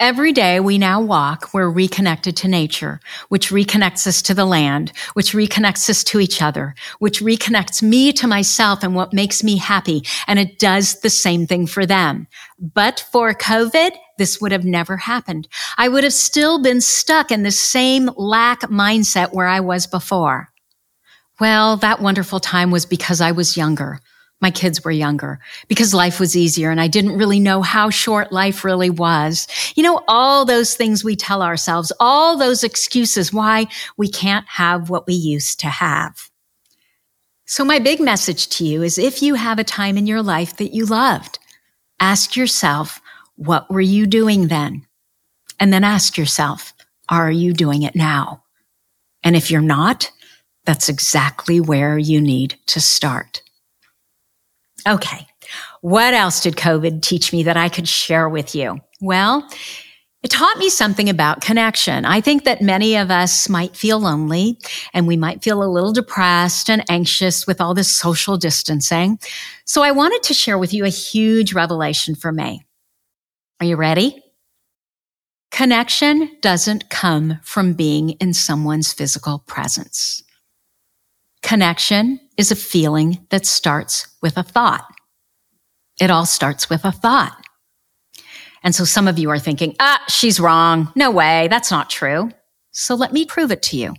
Every 0.00 0.32
day 0.32 0.58
we 0.58 0.76
now 0.76 1.00
walk, 1.00 1.54
we're 1.54 1.70
reconnected 1.70 2.36
to 2.38 2.48
nature, 2.48 2.98
which 3.28 3.50
reconnects 3.50 4.08
us 4.08 4.22
to 4.22 4.34
the 4.34 4.44
land, 4.44 4.90
which 5.12 5.34
reconnects 5.34 5.88
us 5.88 6.02
to 6.04 6.18
each 6.18 6.42
other, 6.42 6.74
which 6.98 7.20
reconnects 7.20 7.80
me 7.80 8.12
to 8.14 8.26
myself 8.26 8.82
and 8.82 8.96
what 8.96 9.12
makes 9.12 9.44
me 9.44 9.56
happy. 9.56 10.02
And 10.26 10.40
it 10.40 10.58
does 10.58 11.00
the 11.00 11.10
same 11.10 11.46
thing 11.46 11.68
for 11.68 11.86
them. 11.86 12.26
But 12.58 13.06
for 13.12 13.32
COVID, 13.34 13.92
this 14.18 14.40
would 14.40 14.50
have 14.50 14.64
never 14.64 14.96
happened. 14.96 15.46
I 15.78 15.88
would 15.88 16.02
have 16.02 16.12
still 16.12 16.60
been 16.60 16.80
stuck 16.80 17.30
in 17.30 17.44
the 17.44 17.52
same 17.52 18.10
lack 18.16 18.62
mindset 18.62 19.32
where 19.32 19.46
I 19.46 19.60
was 19.60 19.86
before. 19.86 20.48
Well, 21.38 21.76
that 21.76 22.02
wonderful 22.02 22.40
time 22.40 22.72
was 22.72 22.84
because 22.84 23.20
I 23.20 23.30
was 23.30 23.56
younger 23.56 24.00
my 24.40 24.50
kids 24.50 24.84
were 24.84 24.90
younger 24.90 25.38
because 25.68 25.94
life 25.94 26.20
was 26.20 26.36
easier 26.36 26.70
and 26.70 26.80
I 26.80 26.88
didn't 26.88 27.16
really 27.16 27.40
know 27.40 27.62
how 27.62 27.88
short 27.88 28.32
life 28.32 28.64
really 28.64 28.90
was. 28.90 29.46
You 29.74 29.82
know, 29.82 30.02
all 30.06 30.44
those 30.44 30.74
things 30.74 31.02
we 31.02 31.16
tell 31.16 31.42
ourselves, 31.42 31.92
all 31.98 32.36
those 32.36 32.62
excuses 32.62 33.32
why 33.32 33.66
we 33.96 34.08
can't 34.08 34.46
have 34.48 34.90
what 34.90 35.06
we 35.06 35.14
used 35.14 35.60
to 35.60 35.68
have. 35.68 36.30
So 37.46 37.64
my 37.64 37.78
big 37.78 38.00
message 38.00 38.48
to 38.50 38.64
you 38.64 38.82
is 38.82 38.98
if 38.98 39.22
you 39.22 39.34
have 39.34 39.58
a 39.58 39.64
time 39.64 39.96
in 39.96 40.06
your 40.06 40.22
life 40.22 40.56
that 40.56 40.74
you 40.74 40.86
loved, 40.86 41.38
ask 42.00 42.36
yourself, 42.36 43.00
what 43.36 43.70
were 43.70 43.80
you 43.80 44.06
doing 44.06 44.48
then? 44.48 44.86
And 45.60 45.72
then 45.72 45.84
ask 45.84 46.16
yourself, 46.18 46.72
are 47.08 47.30
you 47.30 47.52
doing 47.52 47.82
it 47.82 47.94
now? 47.94 48.42
And 49.22 49.36
if 49.36 49.50
you're 49.50 49.60
not, 49.60 50.10
that's 50.64 50.88
exactly 50.88 51.60
where 51.60 51.98
you 51.98 52.20
need 52.20 52.56
to 52.66 52.80
start. 52.80 53.42
Okay. 54.86 55.26
What 55.80 56.14
else 56.14 56.42
did 56.42 56.56
COVID 56.56 57.02
teach 57.02 57.32
me 57.32 57.42
that 57.44 57.56
I 57.56 57.68
could 57.68 57.88
share 57.88 58.28
with 58.28 58.54
you? 58.54 58.80
Well, 59.00 59.48
it 60.22 60.30
taught 60.30 60.56
me 60.56 60.70
something 60.70 61.10
about 61.10 61.42
connection. 61.42 62.06
I 62.06 62.22
think 62.22 62.44
that 62.44 62.62
many 62.62 62.96
of 62.96 63.10
us 63.10 63.46
might 63.46 63.76
feel 63.76 64.00
lonely 64.00 64.58
and 64.94 65.06
we 65.06 65.18
might 65.18 65.44
feel 65.44 65.62
a 65.62 65.68
little 65.68 65.92
depressed 65.92 66.70
and 66.70 66.82
anxious 66.88 67.46
with 67.46 67.60
all 67.60 67.74
this 67.74 67.94
social 67.94 68.38
distancing. 68.38 69.18
So 69.66 69.82
I 69.82 69.90
wanted 69.90 70.22
to 70.22 70.34
share 70.34 70.56
with 70.56 70.72
you 70.72 70.86
a 70.86 70.88
huge 70.88 71.52
revelation 71.52 72.14
for 72.14 72.32
me. 72.32 72.64
Are 73.60 73.66
you 73.66 73.76
ready? 73.76 74.22
Connection 75.50 76.30
doesn't 76.40 76.88
come 76.88 77.38
from 77.42 77.74
being 77.74 78.10
in 78.12 78.32
someone's 78.32 78.94
physical 78.94 79.40
presence. 79.40 80.24
Connection 81.42 82.18
is 82.36 82.50
a 82.50 82.56
feeling 82.56 83.26
that 83.30 83.46
starts 83.46 84.08
with 84.22 84.36
a 84.36 84.42
thought. 84.42 84.84
It 86.00 86.10
all 86.10 86.26
starts 86.26 86.68
with 86.68 86.84
a 86.84 86.92
thought. 86.92 87.36
And 88.62 88.74
so 88.74 88.84
some 88.84 89.06
of 89.06 89.18
you 89.18 89.30
are 89.30 89.38
thinking, 89.38 89.76
ah, 89.78 90.02
she's 90.08 90.40
wrong. 90.40 90.90
No 90.96 91.10
way. 91.10 91.48
That's 91.48 91.70
not 91.70 91.90
true. 91.90 92.30
So 92.72 92.94
let 92.94 93.12
me 93.12 93.26
prove 93.26 93.52
it 93.52 93.62
to 93.64 93.76
you. 93.76 93.94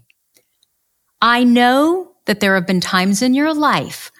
I 1.21 1.43
know 1.43 2.11
that 2.25 2.39
there 2.39 2.55
have 2.55 2.67
been 2.67 2.81
times 2.81 3.21
in 3.21 3.33
your 3.33 3.53
life 3.53 4.11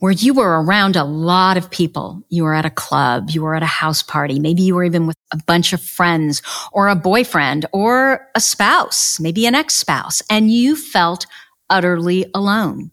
where 0.00 0.12
you 0.12 0.34
were 0.34 0.62
around 0.62 0.96
a 0.96 1.04
lot 1.04 1.56
of 1.56 1.70
people. 1.70 2.22
You 2.28 2.44
were 2.44 2.54
at 2.54 2.66
a 2.66 2.70
club, 2.70 3.30
you 3.30 3.42
were 3.42 3.54
at 3.54 3.62
a 3.62 3.66
house 3.66 4.02
party, 4.02 4.38
maybe 4.38 4.62
you 4.62 4.74
were 4.74 4.84
even 4.84 5.06
with 5.06 5.16
a 5.32 5.38
bunch 5.46 5.72
of 5.72 5.82
friends 5.82 6.42
or 6.72 6.88
a 6.88 6.94
boyfriend 6.94 7.66
or 7.72 8.28
a 8.34 8.40
spouse, 8.40 9.18
maybe 9.18 9.46
an 9.46 9.54
ex 9.54 9.74
spouse, 9.74 10.22
and 10.30 10.52
you 10.52 10.76
felt 10.76 11.26
utterly 11.70 12.26
alone. 12.34 12.90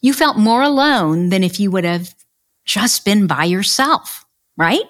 You 0.00 0.12
felt 0.12 0.38
more 0.38 0.62
alone 0.62 1.28
than 1.28 1.44
if 1.44 1.60
you 1.60 1.70
would 1.70 1.84
have 1.84 2.14
just 2.64 3.04
been 3.04 3.26
by 3.26 3.44
yourself, 3.44 4.24
right? 4.56 4.84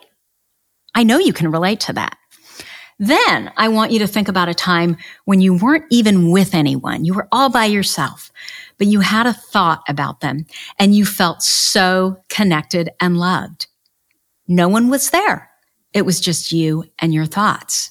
I 0.94 1.02
know 1.02 1.18
you 1.18 1.32
can 1.32 1.50
relate 1.50 1.80
to 1.80 1.92
that. 1.94 2.16
Then 2.98 3.50
I 3.56 3.68
want 3.68 3.92
you 3.92 3.98
to 4.00 4.06
think 4.06 4.28
about 4.28 4.50
a 4.50 4.54
time 4.54 4.98
when 5.24 5.40
you 5.40 5.54
weren't 5.54 5.86
even 5.90 6.30
with 6.30 6.54
anyone. 6.54 7.04
You 7.04 7.14
were 7.14 7.28
all 7.32 7.48
by 7.48 7.64
yourself, 7.64 8.30
but 8.76 8.88
you 8.88 9.00
had 9.00 9.26
a 9.26 9.32
thought 9.32 9.82
about 9.88 10.20
them 10.20 10.44
and 10.78 10.94
you 10.94 11.06
felt 11.06 11.42
so 11.42 12.22
connected 12.28 12.90
and 13.00 13.16
loved. 13.16 13.68
No 14.46 14.68
one 14.68 14.90
was 14.90 15.10
there. 15.10 15.50
It 15.94 16.02
was 16.02 16.20
just 16.20 16.52
you 16.52 16.84
and 16.98 17.14
your 17.14 17.24
thoughts. 17.24 17.90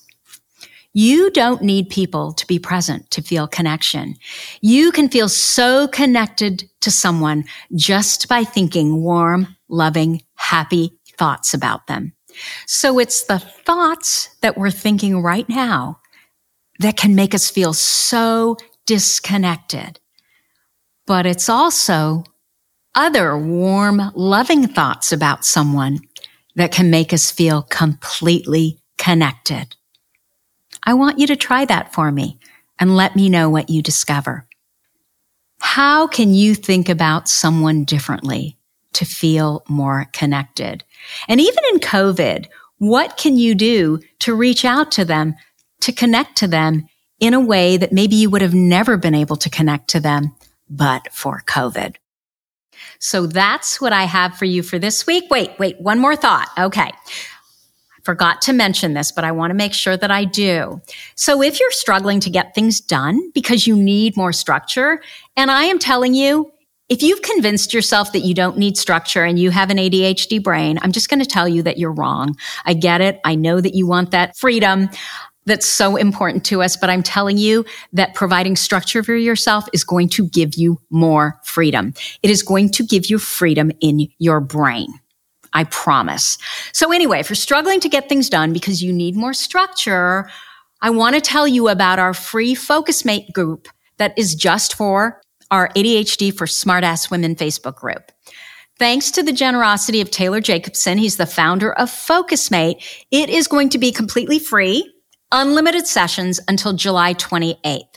You 0.93 1.29
don't 1.29 1.61
need 1.61 1.89
people 1.89 2.33
to 2.33 2.47
be 2.47 2.57
present 2.57 3.09
to 3.11 3.21
feel 3.21 3.47
connection. 3.47 4.15
You 4.61 4.91
can 4.91 5.07
feel 5.07 5.29
so 5.29 5.87
connected 5.87 6.69
to 6.81 6.91
someone 6.91 7.45
just 7.75 8.27
by 8.27 8.43
thinking 8.43 9.03
warm, 9.03 9.55
loving, 9.67 10.23
happy 10.35 10.97
thoughts 11.17 11.53
about 11.53 11.87
them. 11.87 12.13
So 12.65 12.97
it's 12.99 13.23
the 13.23 13.39
thoughts 13.39 14.29
that 14.41 14.57
we're 14.57 14.71
thinking 14.71 15.21
right 15.21 15.47
now 15.47 15.99
that 16.79 16.97
can 16.97 17.13
make 17.13 17.35
us 17.35 17.49
feel 17.49 17.73
so 17.73 18.57
disconnected. 18.85 19.99
But 21.05 21.25
it's 21.25 21.49
also 21.49 22.23
other 22.95 23.37
warm, 23.37 24.11
loving 24.15 24.67
thoughts 24.67 25.11
about 25.11 25.45
someone 25.45 25.99
that 26.55 26.71
can 26.71 26.89
make 26.89 27.13
us 27.13 27.31
feel 27.31 27.61
completely 27.63 28.79
connected. 28.97 29.75
I 30.83 30.93
want 30.93 31.19
you 31.19 31.27
to 31.27 31.35
try 31.35 31.65
that 31.65 31.93
for 31.93 32.11
me 32.11 32.39
and 32.79 32.95
let 32.95 33.15
me 33.15 33.29
know 33.29 33.49
what 33.49 33.69
you 33.69 33.81
discover. 33.81 34.47
How 35.59 36.07
can 36.07 36.33
you 36.33 36.55
think 36.55 36.87
about 36.87 37.27
someone 37.27 37.83
differently 37.83 38.57
to 38.93 39.05
feel 39.05 39.63
more 39.67 40.07
connected? 40.13 40.83
And 41.27 41.41
even 41.41 41.63
in 41.73 41.79
COVID, 41.79 42.47
what 42.77 43.17
can 43.17 43.37
you 43.37 43.55
do 43.55 43.99
to 44.19 44.33
reach 44.33 44.63
out 44.63 44.91
to 44.93 45.05
them, 45.05 45.35
to 45.81 45.91
connect 45.91 46.37
to 46.37 46.47
them 46.47 46.87
in 47.19 47.33
a 47.33 47.39
way 47.39 47.75
that 47.75 47.91
maybe 47.91 48.15
you 48.15 48.29
would 48.29 48.41
have 48.41 48.53
never 48.53 48.95
been 48.95 49.15
able 49.15 49.35
to 49.35 49.49
connect 49.49 49.89
to 49.89 49.99
them, 49.99 50.33
but 50.69 51.11
for 51.11 51.43
COVID? 51.45 51.95
So 52.99 53.27
that's 53.27 53.81
what 53.81 53.91
I 53.91 54.03
have 54.03 54.37
for 54.37 54.45
you 54.45 54.63
for 54.63 54.79
this 54.79 55.05
week. 55.05 55.25
Wait, 55.29 55.51
wait, 55.59 55.79
one 55.81 55.99
more 55.99 56.15
thought. 56.15 56.49
Okay 56.57 56.91
forgot 58.09 58.41
to 58.41 58.53
mention 58.53 58.95
this, 58.95 59.11
but 59.11 59.23
I 59.23 59.31
want 59.31 59.51
to 59.51 59.55
make 59.55 59.71
sure 59.71 59.95
that 59.95 60.09
I 60.09 60.25
do. 60.25 60.81
So 61.13 61.43
if 61.43 61.59
you're 61.59 61.69
struggling 61.69 62.19
to 62.21 62.31
get 62.31 62.55
things 62.55 62.81
done 62.81 63.29
because 63.35 63.67
you 63.67 63.75
need 63.75 64.17
more 64.17 64.33
structure, 64.33 64.99
and 65.37 65.51
I 65.51 65.65
am 65.65 65.77
telling 65.77 66.15
you, 66.15 66.51
if 66.89 67.03
you've 67.03 67.21
convinced 67.21 67.71
yourself 67.71 68.11
that 68.13 68.21
you 68.21 68.33
don't 68.33 68.57
need 68.57 68.79
structure 68.79 69.23
and 69.23 69.37
you 69.37 69.51
have 69.51 69.69
an 69.69 69.77
ADHD 69.77 70.41
brain, 70.41 70.79
I'm 70.81 70.91
just 70.91 71.07
going 71.07 71.19
to 71.19 71.25
tell 71.25 71.47
you 71.47 71.61
that 71.61 71.77
you're 71.77 71.91
wrong. 71.91 72.35
I 72.65 72.73
get 72.73 72.99
it. 72.99 73.21
I 73.25 73.35
know 73.35 73.61
that 73.61 73.75
you 73.75 73.85
want 73.85 74.09
that 74.09 74.35
freedom 74.35 74.89
that's 75.45 75.67
so 75.67 75.95
important 75.95 76.43
to 76.45 76.63
us, 76.63 76.75
but 76.75 76.89
I'm 76.89 77.03
telling 77.03 77.37
you 77.37 77.63
that 77.93 78.15
providing 78.15 78.55
structure 78.55 79.03
for 79.03 79.13
yourself 79.13 79.65
is 79.71 79.83
going 79.83 80.09
to 80.09 80.27
give 80.29 80.55
you 80.55 80.81
more 80.89 81.39
freedom. 81.43 81.93
It 82.23 82.31
is 82.31 82.41
going 82.41 82.71
to 82.71 82.83
give 82.83 83.05
you 83.05 83.19
freedom 83.19 83.71
in 83.81 84.07
your 84.17 84.39
brain. 84.39 84.87
I 85.53 85.63
promise. 85.65 86.37
So 86.73 86.91
anyway, 86.91 87.19
if 87.19 87.29
you're 87.29 87.35
struggling 87.35 87.79
to 87.81 87.89
get 87.89 88.09
things 88.09 88.29
done 88.29 88.53
because 88.53 88.83
you 88.83 88.93
need 88.93 89.15
more 89.15 89.33
structure, 89.33 90.29
I 90.81 90.89
want 90.89 91.15
to 91.15 91.21
tell 91.21 91.47
you 91.47 91.67
about 91.67 91.99
our 91.99 92.13
free 92.13 92.55
Focus 92.55 93.03
Mate 93.03 93.33
group 93.33 93.67
that 93.97 94.17
is 94.17 94.35
just 94.35 94.75
for 94.75 95.21
our 95.51 95.69
ADHD 95.69 96.33
for 96.33 96.45
Smartass 96.45 97.11
Women 97.11 97.35
Facebook 97.35 97.75
group. 97.75 98.11
Thanks 98.77 99.11
to 99.11 99.23
the 99.23 99.33
generosity 99.33 99.99
of 99.99 100.09
Taylor 100.09 100.39
Jacobson, 100.39 100.97
he's 100.97 101.17
the 101.17 101.25
founder 101.25 101.73
of 101.73 101.89
FocusMate. 101.89 102.81
It 103.11 103.29
is 103.29 103.47
going 103.47 103.69
to 103.69 103.77
be 103.77 103.91
completely 103.91 104.39
free, 104.39 104.93
unlimited 105.33 105.85
sessions 105.85 106.39
until 106.47 106.71
July 106.71 107.13
28th. 107.15 107.88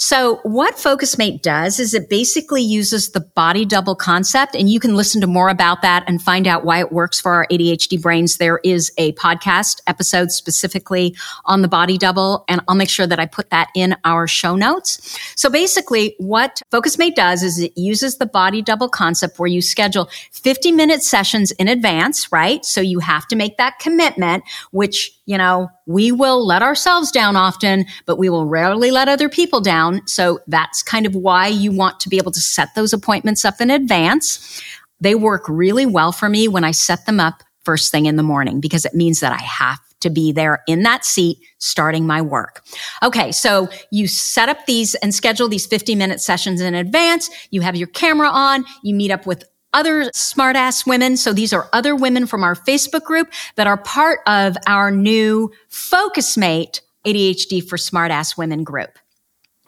So 0.00 0.36
what 0.44 0.76
FocusMate 0.76 1.42
does 1.42 1.80
is 1.80 1.92
it 1.92 2.08
basically 2.08 2.62
uses 2.62 3.10
the 3.10 3.18
body 3.18 3.64
double 3.64 3.96
concept 3.96 4.54
and 4.54 4.70
you 4.70 4.78
can 4.78 4.94
listen 4.94 5.20
to 5.22 5.26
more 5.26 5.48
about 5.48 5.82
that 5.82 6.04
and 6.06 6.22
find 6.22 6.46
out 6.46 6.64
why 6.64 6.78
it 6.78 6.92
works 6.92 7.20
for 7.20 7.32
our 7.32 7.48
ADHD 7.50 8.00
brains. 8.00 8.36
There 8.36 8.60
is 8.62 8.92
a 8.96 9.12
podcast 9.14 9.80
episode 9.88 10.30
specifically 10.30 11.16
on 11.46 11.62
the 11.62 11.68
body 11.68 11.98
double 11.98 12.44
and 12.46 12.60
I'll 12.68 12.76
make 12.76 12.90
sure 12.90 13.08
that 13.08 13.18
I 13.18 13.26
put 13.26 13.50
that 13.50 13.70
in 13.74 13.96
our 14.04 14.28
show 14.28 14.54
notes. 14.54 15.18
So 15.34 15.50
basically 15.50 16.14
what 16.18 16.62
FocusMate 16.72 17.16
does 17.16 17.42
is 17.42 17.58
it 17.58 17.76
uses 17.76 18.18
the 18.18 18.26
body 18.26 18.62
double 18.62 18.88
concept 18.88 19.40
where 19.40 19.48
you 19.48 19.60
schedule 19.60 20.08
50 20.30 20.70
minute 20.70 21.02
sessions 21.02 21.50
in 21.50 21.66
advance, 21.66 22.30
right? 22.30 22.64
So 22.64 22.80
you 22.80 23.00
have 23.00 23.26
to 23.26 23.36
make 23.36 23.56
that 23.56 23.80
commitment, 23.80 24.44
which, 24.70 25.10
you 25.26 25.36
know, 25.36 25.70
we 25.88 26.12
will 26.12 26.46
let 26.46 26.62
ourselves 26.62 27.10
down 27.10 27.34
often, 27.34 27.86
but 28.04 28.18
we 28.18 28.28
will 28.28 28.44
rarely 28.44 28.90
let 28.90 29.08
other 29.08 29.28
people 29.30 29.60
down. 29.62 30.06
So 30.06 30.38
that's 30.46 30.82
kind 30.82 31.06
of 31.06 31.16
why 31.16 31.48
you 31.48 31.72
want 31.72 31.98
to 32.00 32.10
be 32.10 32.18
able 32.18 32.30
to 32.32 32.40
set 32.40 32.74
those 32.74 32.92
appointments 32.92 33.44
up 33.44 33.60
in 33.60 33.70
advance. 33.70 34.62
They 35.00 35.14
work 35.14 35.48
really 35.48 35.86
well 35.86 36.12
for 36.12 36.28
me 36.28 36.46
when 36.46 36.62
I 36.62 36.72
set 36.72 37.06
them 37.06 37.18
up 37.18 37.42
first 37.64 37.90
thing 37.90 38.04
in 38.04 38.16
the 38.16 38.22
morning 38.22 38.60
because 38.60 38.84
it 38.84 38.94
means 38.94 39.20
that 39.20 39.32
I 39.32 39.42
have 39.42 39.78
to 40.00 40.10
be 40.10 40.30
there 40.30 40.62
in 40.68 40.82
that 40.82 41.06
seat 41.06 41.38
starting 41.56 42.06
my 42.06 42.20
work. 42.20 42.62
Okay. 43.02 43.32
So 43.32 43.68
you 43.90 44.08
set 44.08 44.50
up 44.50 44.66
these 44.66 44.94
and 44.96 45.14
schedule 45.14 45.48
these 45.48 45.66
50 45.66 45.94
minute 45.94 46.20
sessions 46.20 46.60
in 46.60 46.74
advance. 46.74 47.30
You 47.50 47.62
have 47.62 47.76
your 47.76 47.88
camera 47.88 48.28
on. 48.28 48.64
You 48.82 48.94
meet 48.94 49.10
up 49.10 49.26
with 49.26 49.42
other 49.72 50.04
smartass 50.10 50.86
women. 50.86 51.16
So 51.16 51.32
these 51.32 51.52
are 51.52 51.68
other 51.72 51.94
women 51.94 52.26
from 52.26 52.42
our 52.42 52.54
Facebook 52.54 53.04
group 53.04 53.32
that 53.56 53.66
are 53.66 53.76
part 53.76 54.20
of 54.26 54.56
our 54.66 54.90
new 54.90 55.52
FocusMate 55.70 56.80
ADHD 57.04 57.66
for 57.66 57.76
smartass 57.76 58.36
women 58.36 58.64
group. 58.64 58.98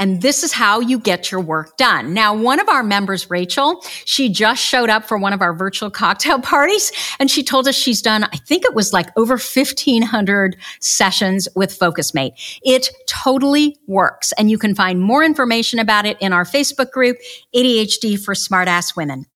And 0.01 0.23
this 0.23 0.43
is 0.43 0.51
how 0.51 0.81
you 0.81 0.99
get 0.99 1.31
your 1.31 1.43
work 1.43 1.77
done. 1.77 2.15
Now, 2.15 2.35
one 2.35 2.59
of 2.59 2.71
our 2.71 2.83
members, 2.83 3.29
Rachel, 3.29 3.85
she 4.07 4.31
just 4.31 4.65
showed 4.65 4.89
up 4.89 5.07
for 5.07 5.19
one 5.19 5.35
of 5.35 5.43
our 5.43 5.53
virtual 5.53 5.91
cocktail 5.91 6.41
parties 6.43 6.91
and 7.21 7.31
she 7.31 7.43
told 7.43 7.69
us 7.69 7.75
she's 7.75 8.01
done, 8.01 8.25
I 8.25 8.39
think 8.39 8.65
it 8.65 8.75
was 8.75 8.95
like 8.95 9.11
over 9.19 9.35
1500 9.35 10.57
sessions 10.81 11.49
with 11.55 11.79
FocusMate. 11.79 12.31
It 12.63 12.89
totally 13.07 13.77
works. 13.87 14.33
And 14.33 14.51
you 14.51 14.57
can 14.57 14.75
find 14.75 15.03
more 15.03 15.23
information 15.23 15.79
about 15.79 16.07
it 16.07 16.17
in 16.19 16.33
our 16.33 16.45
Facebook 16.45 16.91
group, 16.91 17.19
ADHD 17.55 18.19
for 18.19 18.33
Smartass 18.33 18.97
Women. 18.97 19.27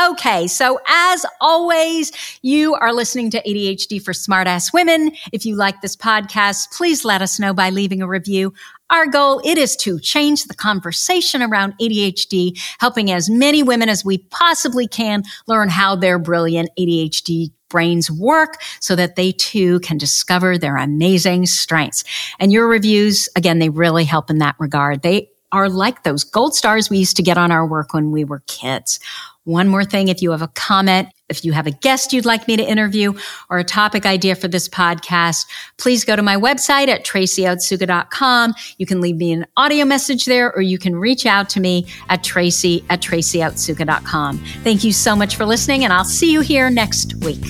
Okay, 0.00 0.46
so 0.46 0.80
as 0.88 1.26
always, 1.38 2.12
you 2.40 2.74
are 2.76 2.94
listening 2.94 3.30
to 3.30 3.42
ADHD 3.42 4.02
for 4.02 4.12
Smartass 4.12 4.72
Women. 4.72 5.12
If 5.32 5.44
you 5.44 5.54
like 5.54 5.82
this 5.82 5.96
podcast, 5.96 6.72
please 6.74 7.04
let 7.04 7.20
us 7.20 7.38
know 7.38 7.52
by 7.52 7.68
leaving 7.68 8.00
a 8.00 8.08
review. 8.08 8.54
Our 8.88 9.06
goal, 9.06 9.42
it 9.44 9.58
is 9.58 9.76
to 9.76 10.00
change 10.00 10.44
the 10.44 10.54
conversation 10.54 11.42
around 11.42 11.74
ADHD, 11.78 12.58
helping 12.78 13.10
as 13.10 13.28
many 13.28 13.62
women 13.62 13.90
as 13.90 14.02
we 14.02 14.16
possibly 14.16 14.86
can 14.86 15.24
learn 15.46 15.68
how 15.68 15.94
their 15.94 16.18
brilliant 16.18 16.70
ADHD 16.78 17.50
brains 17.68 18.10
work 18.10 18.62
so 18.80 18.96
that 18.96 19.16
they 19.16 19.32
too 19.32 19.78
can 19.80 19.98
discover 19.98 20.56
their 20.56 20.78
amazing 20.78 21.44
strengths. 21.44 22.02
And 22.38 22.50
your 22.50 22.66
reviews, 22.66 23.28
again, 23.36 23.58
they 23.58 23.68
really 23.68 24.04
help 24.04 24.30
in 24.30 24.38
that 24.38 24.56
regard. 24.58 25.02
They 25.02 25.28
are 25.52 25.68
like 25.68 26.02
those 26.02 26.24
gold 26.24 26.54
stars 26.54 26.88
we 26.88 26.98
used 26.98 27.16
to 27.16 27.22
get 27.22 27.36
on 27.36 27.52
our 27.52 27.66
work 27.66 27.92
when 27.92 28.10
we 28.10 28.24
were 28.24 28.42
kids. 28.46 28.98
One 29.44 29.68
more 29.68 29.84
thing, 29.84 30.08
if 30.08 30.22
you 30.22 30.30
have 30.30 30.42
a 30.42 30.48
comment, 30.48 31.08
if 31.28 31.44
you 31.44 31.52
have 31.52 31.66
a 31.66 31.72
guest 31.72 32.12
you'd 32.12 32.24
like 32.24 32.46
me 32.46 32.56
to 32.56 32.62
interview 32.62 33.12
or 33.50 33.58
a 33.58 33.64
topic 33.64 34.06
idea 34.06 34.36
for 34.36 34.46
this 34.46 34.68
podcast, 34.68 35.46
please 35.78 36.04
go 36.04 36.14
to 36.14 36.22
my 36.22 36.36
website 36.36 36.86
at 36.86 37.04
tracyotsuka.com. 37.04 38.54
You 38.78 38.86
can 38.86 39.00
leave 39.00 39.16
me 39.16 39.32
an 39.32 39.46
audio 39.56 39.84
message 39.84 40.26
there 40.26 40.54
or 40.54 40.62
you 40.62 40.78
can 40.78 40.94
reach 40.94 41.26
out 41.26 41.48
to 41.50 41.60
me 41.60 41.86
at 42.08 42.22
tracy 42.22 42.84
at 42.88 43.00
tracyotsuka.com. 43.00 44.38
Thank 44.62 44.84
you 44.84 44.92
so 44.92 45.16
much 45.16 45.34
for 45.34 45.44
listening 45.44 45.82
and 45.82 45.92
I'll 45.92 46.04
see 46.04 46.32
you 46.32 46.40
here 46.40 46.70
next 46.70 47.14
week. 47.24 47.44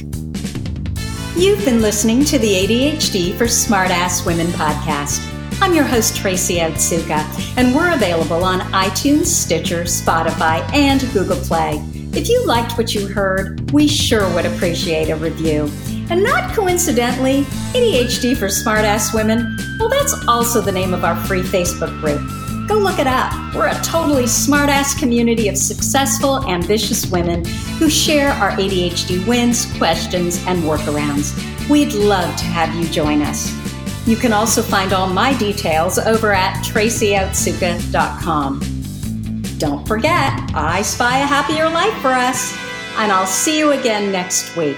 You've 1.37 1.65
been 1.65 1.83
listening 1.83 2.25
to 2.27 2.39
the 2.39 2.55
ADHD 2.55 3.37
for 3.37 3.45
Smartass 3.45 4.25
Women 4.25 4.47
podcast. 4.49 5.42
I'm 5.63 5.75
your 5.75 5.85
host, 5.85 6.17
Tracy 6.17 6.57
Otsuka, 6.57 7.25
and 7.57 7.73
we're 7.73 7.95
available 7.95 8.43
on 8.43 8.59
iTunes, 8.73 9.27
Stitcher, 9.27 9.85
Spotify, 9.85 10.61
and 10.75 11.01
Google 11.13 11.37
Play. 11.37 11.81
If 12.13 12.29
you 12.29 12.45
liked 12.45 12.77
what 12.77 12.97
you 12.97 13.07
heard, 13.07 13.71
we 13.71 13.87
sure 13.87 14.29
would 14.35 14.45
appreciate 14.45 15.09
a 15.09 15.15
review. 15.15 15.71
And 16.11 16.25
not 16.25 16.53
coincidentally, 16.53 17.43
ADHD 17.75 18.37
for 18.37 18.47
Smartass 18.47 19.15
Women, 19.15 19.57
well, 19.79 19.89
that's 19.89 20.27
also 20.27 20.61
the 20.61 20.73
name 20.73 20.93
of 20.93 21.05
our 21.05 21.15
free 21.27 21.43
Facebook 21.43 21.97
group. 22.01 22.21
Go 22.69 22.79
look 22.79 22.99
it 22.99 23.07
up. 23.07 23.33
We're 23.55 23.69
a 23.69 23.81
totally 23.85 24.25
smartass 24.25 24.99
community 24.99 25.47
of 25.47 25.57
successful, 25.57 26.45
ambitious 26.51 27.07
women 27.07 27.45
who 27.79 27.89
share 27.89 28.31
our 28.31 28.51
ADHD 28.51 29.25
wins, 29.29 29.73
questions, 29.79 30.45
and 30.49 30.65
workarounds. 30.65 31.39
We'd 31.69 31.93
love 31.93 32.35
to 32.37 32.45
have 32.47 32.75
you 32.75 32.89
join 32.89 33.23
us. 33.23 33.62
You 34.07 34.17
can 34.17 34.33
also 34.33 34.63
find 34.63 34.93
all 34.93 35.09
my 35.09 35.33
details 35.39 35.97
over 35.99 36.33
at 36.33 36.65
tracyotsuka.com. 36.65 38.61
Don't 39.59 39.87
forget, 39.87 40.33
I 40.55 40.83
spy 40.83 41.19
a 41.19 41.27
happier 41.27 41.69
life 41.69 41.95
for 42.03 42.09
us, 42.09 42.53
and 42.97 43.13
I'll 43.13 43.27
see 43.27 43.59
you 43.59 43.71
again 43.71 44.11
next 44.11 44.57
week. 44.57 44.77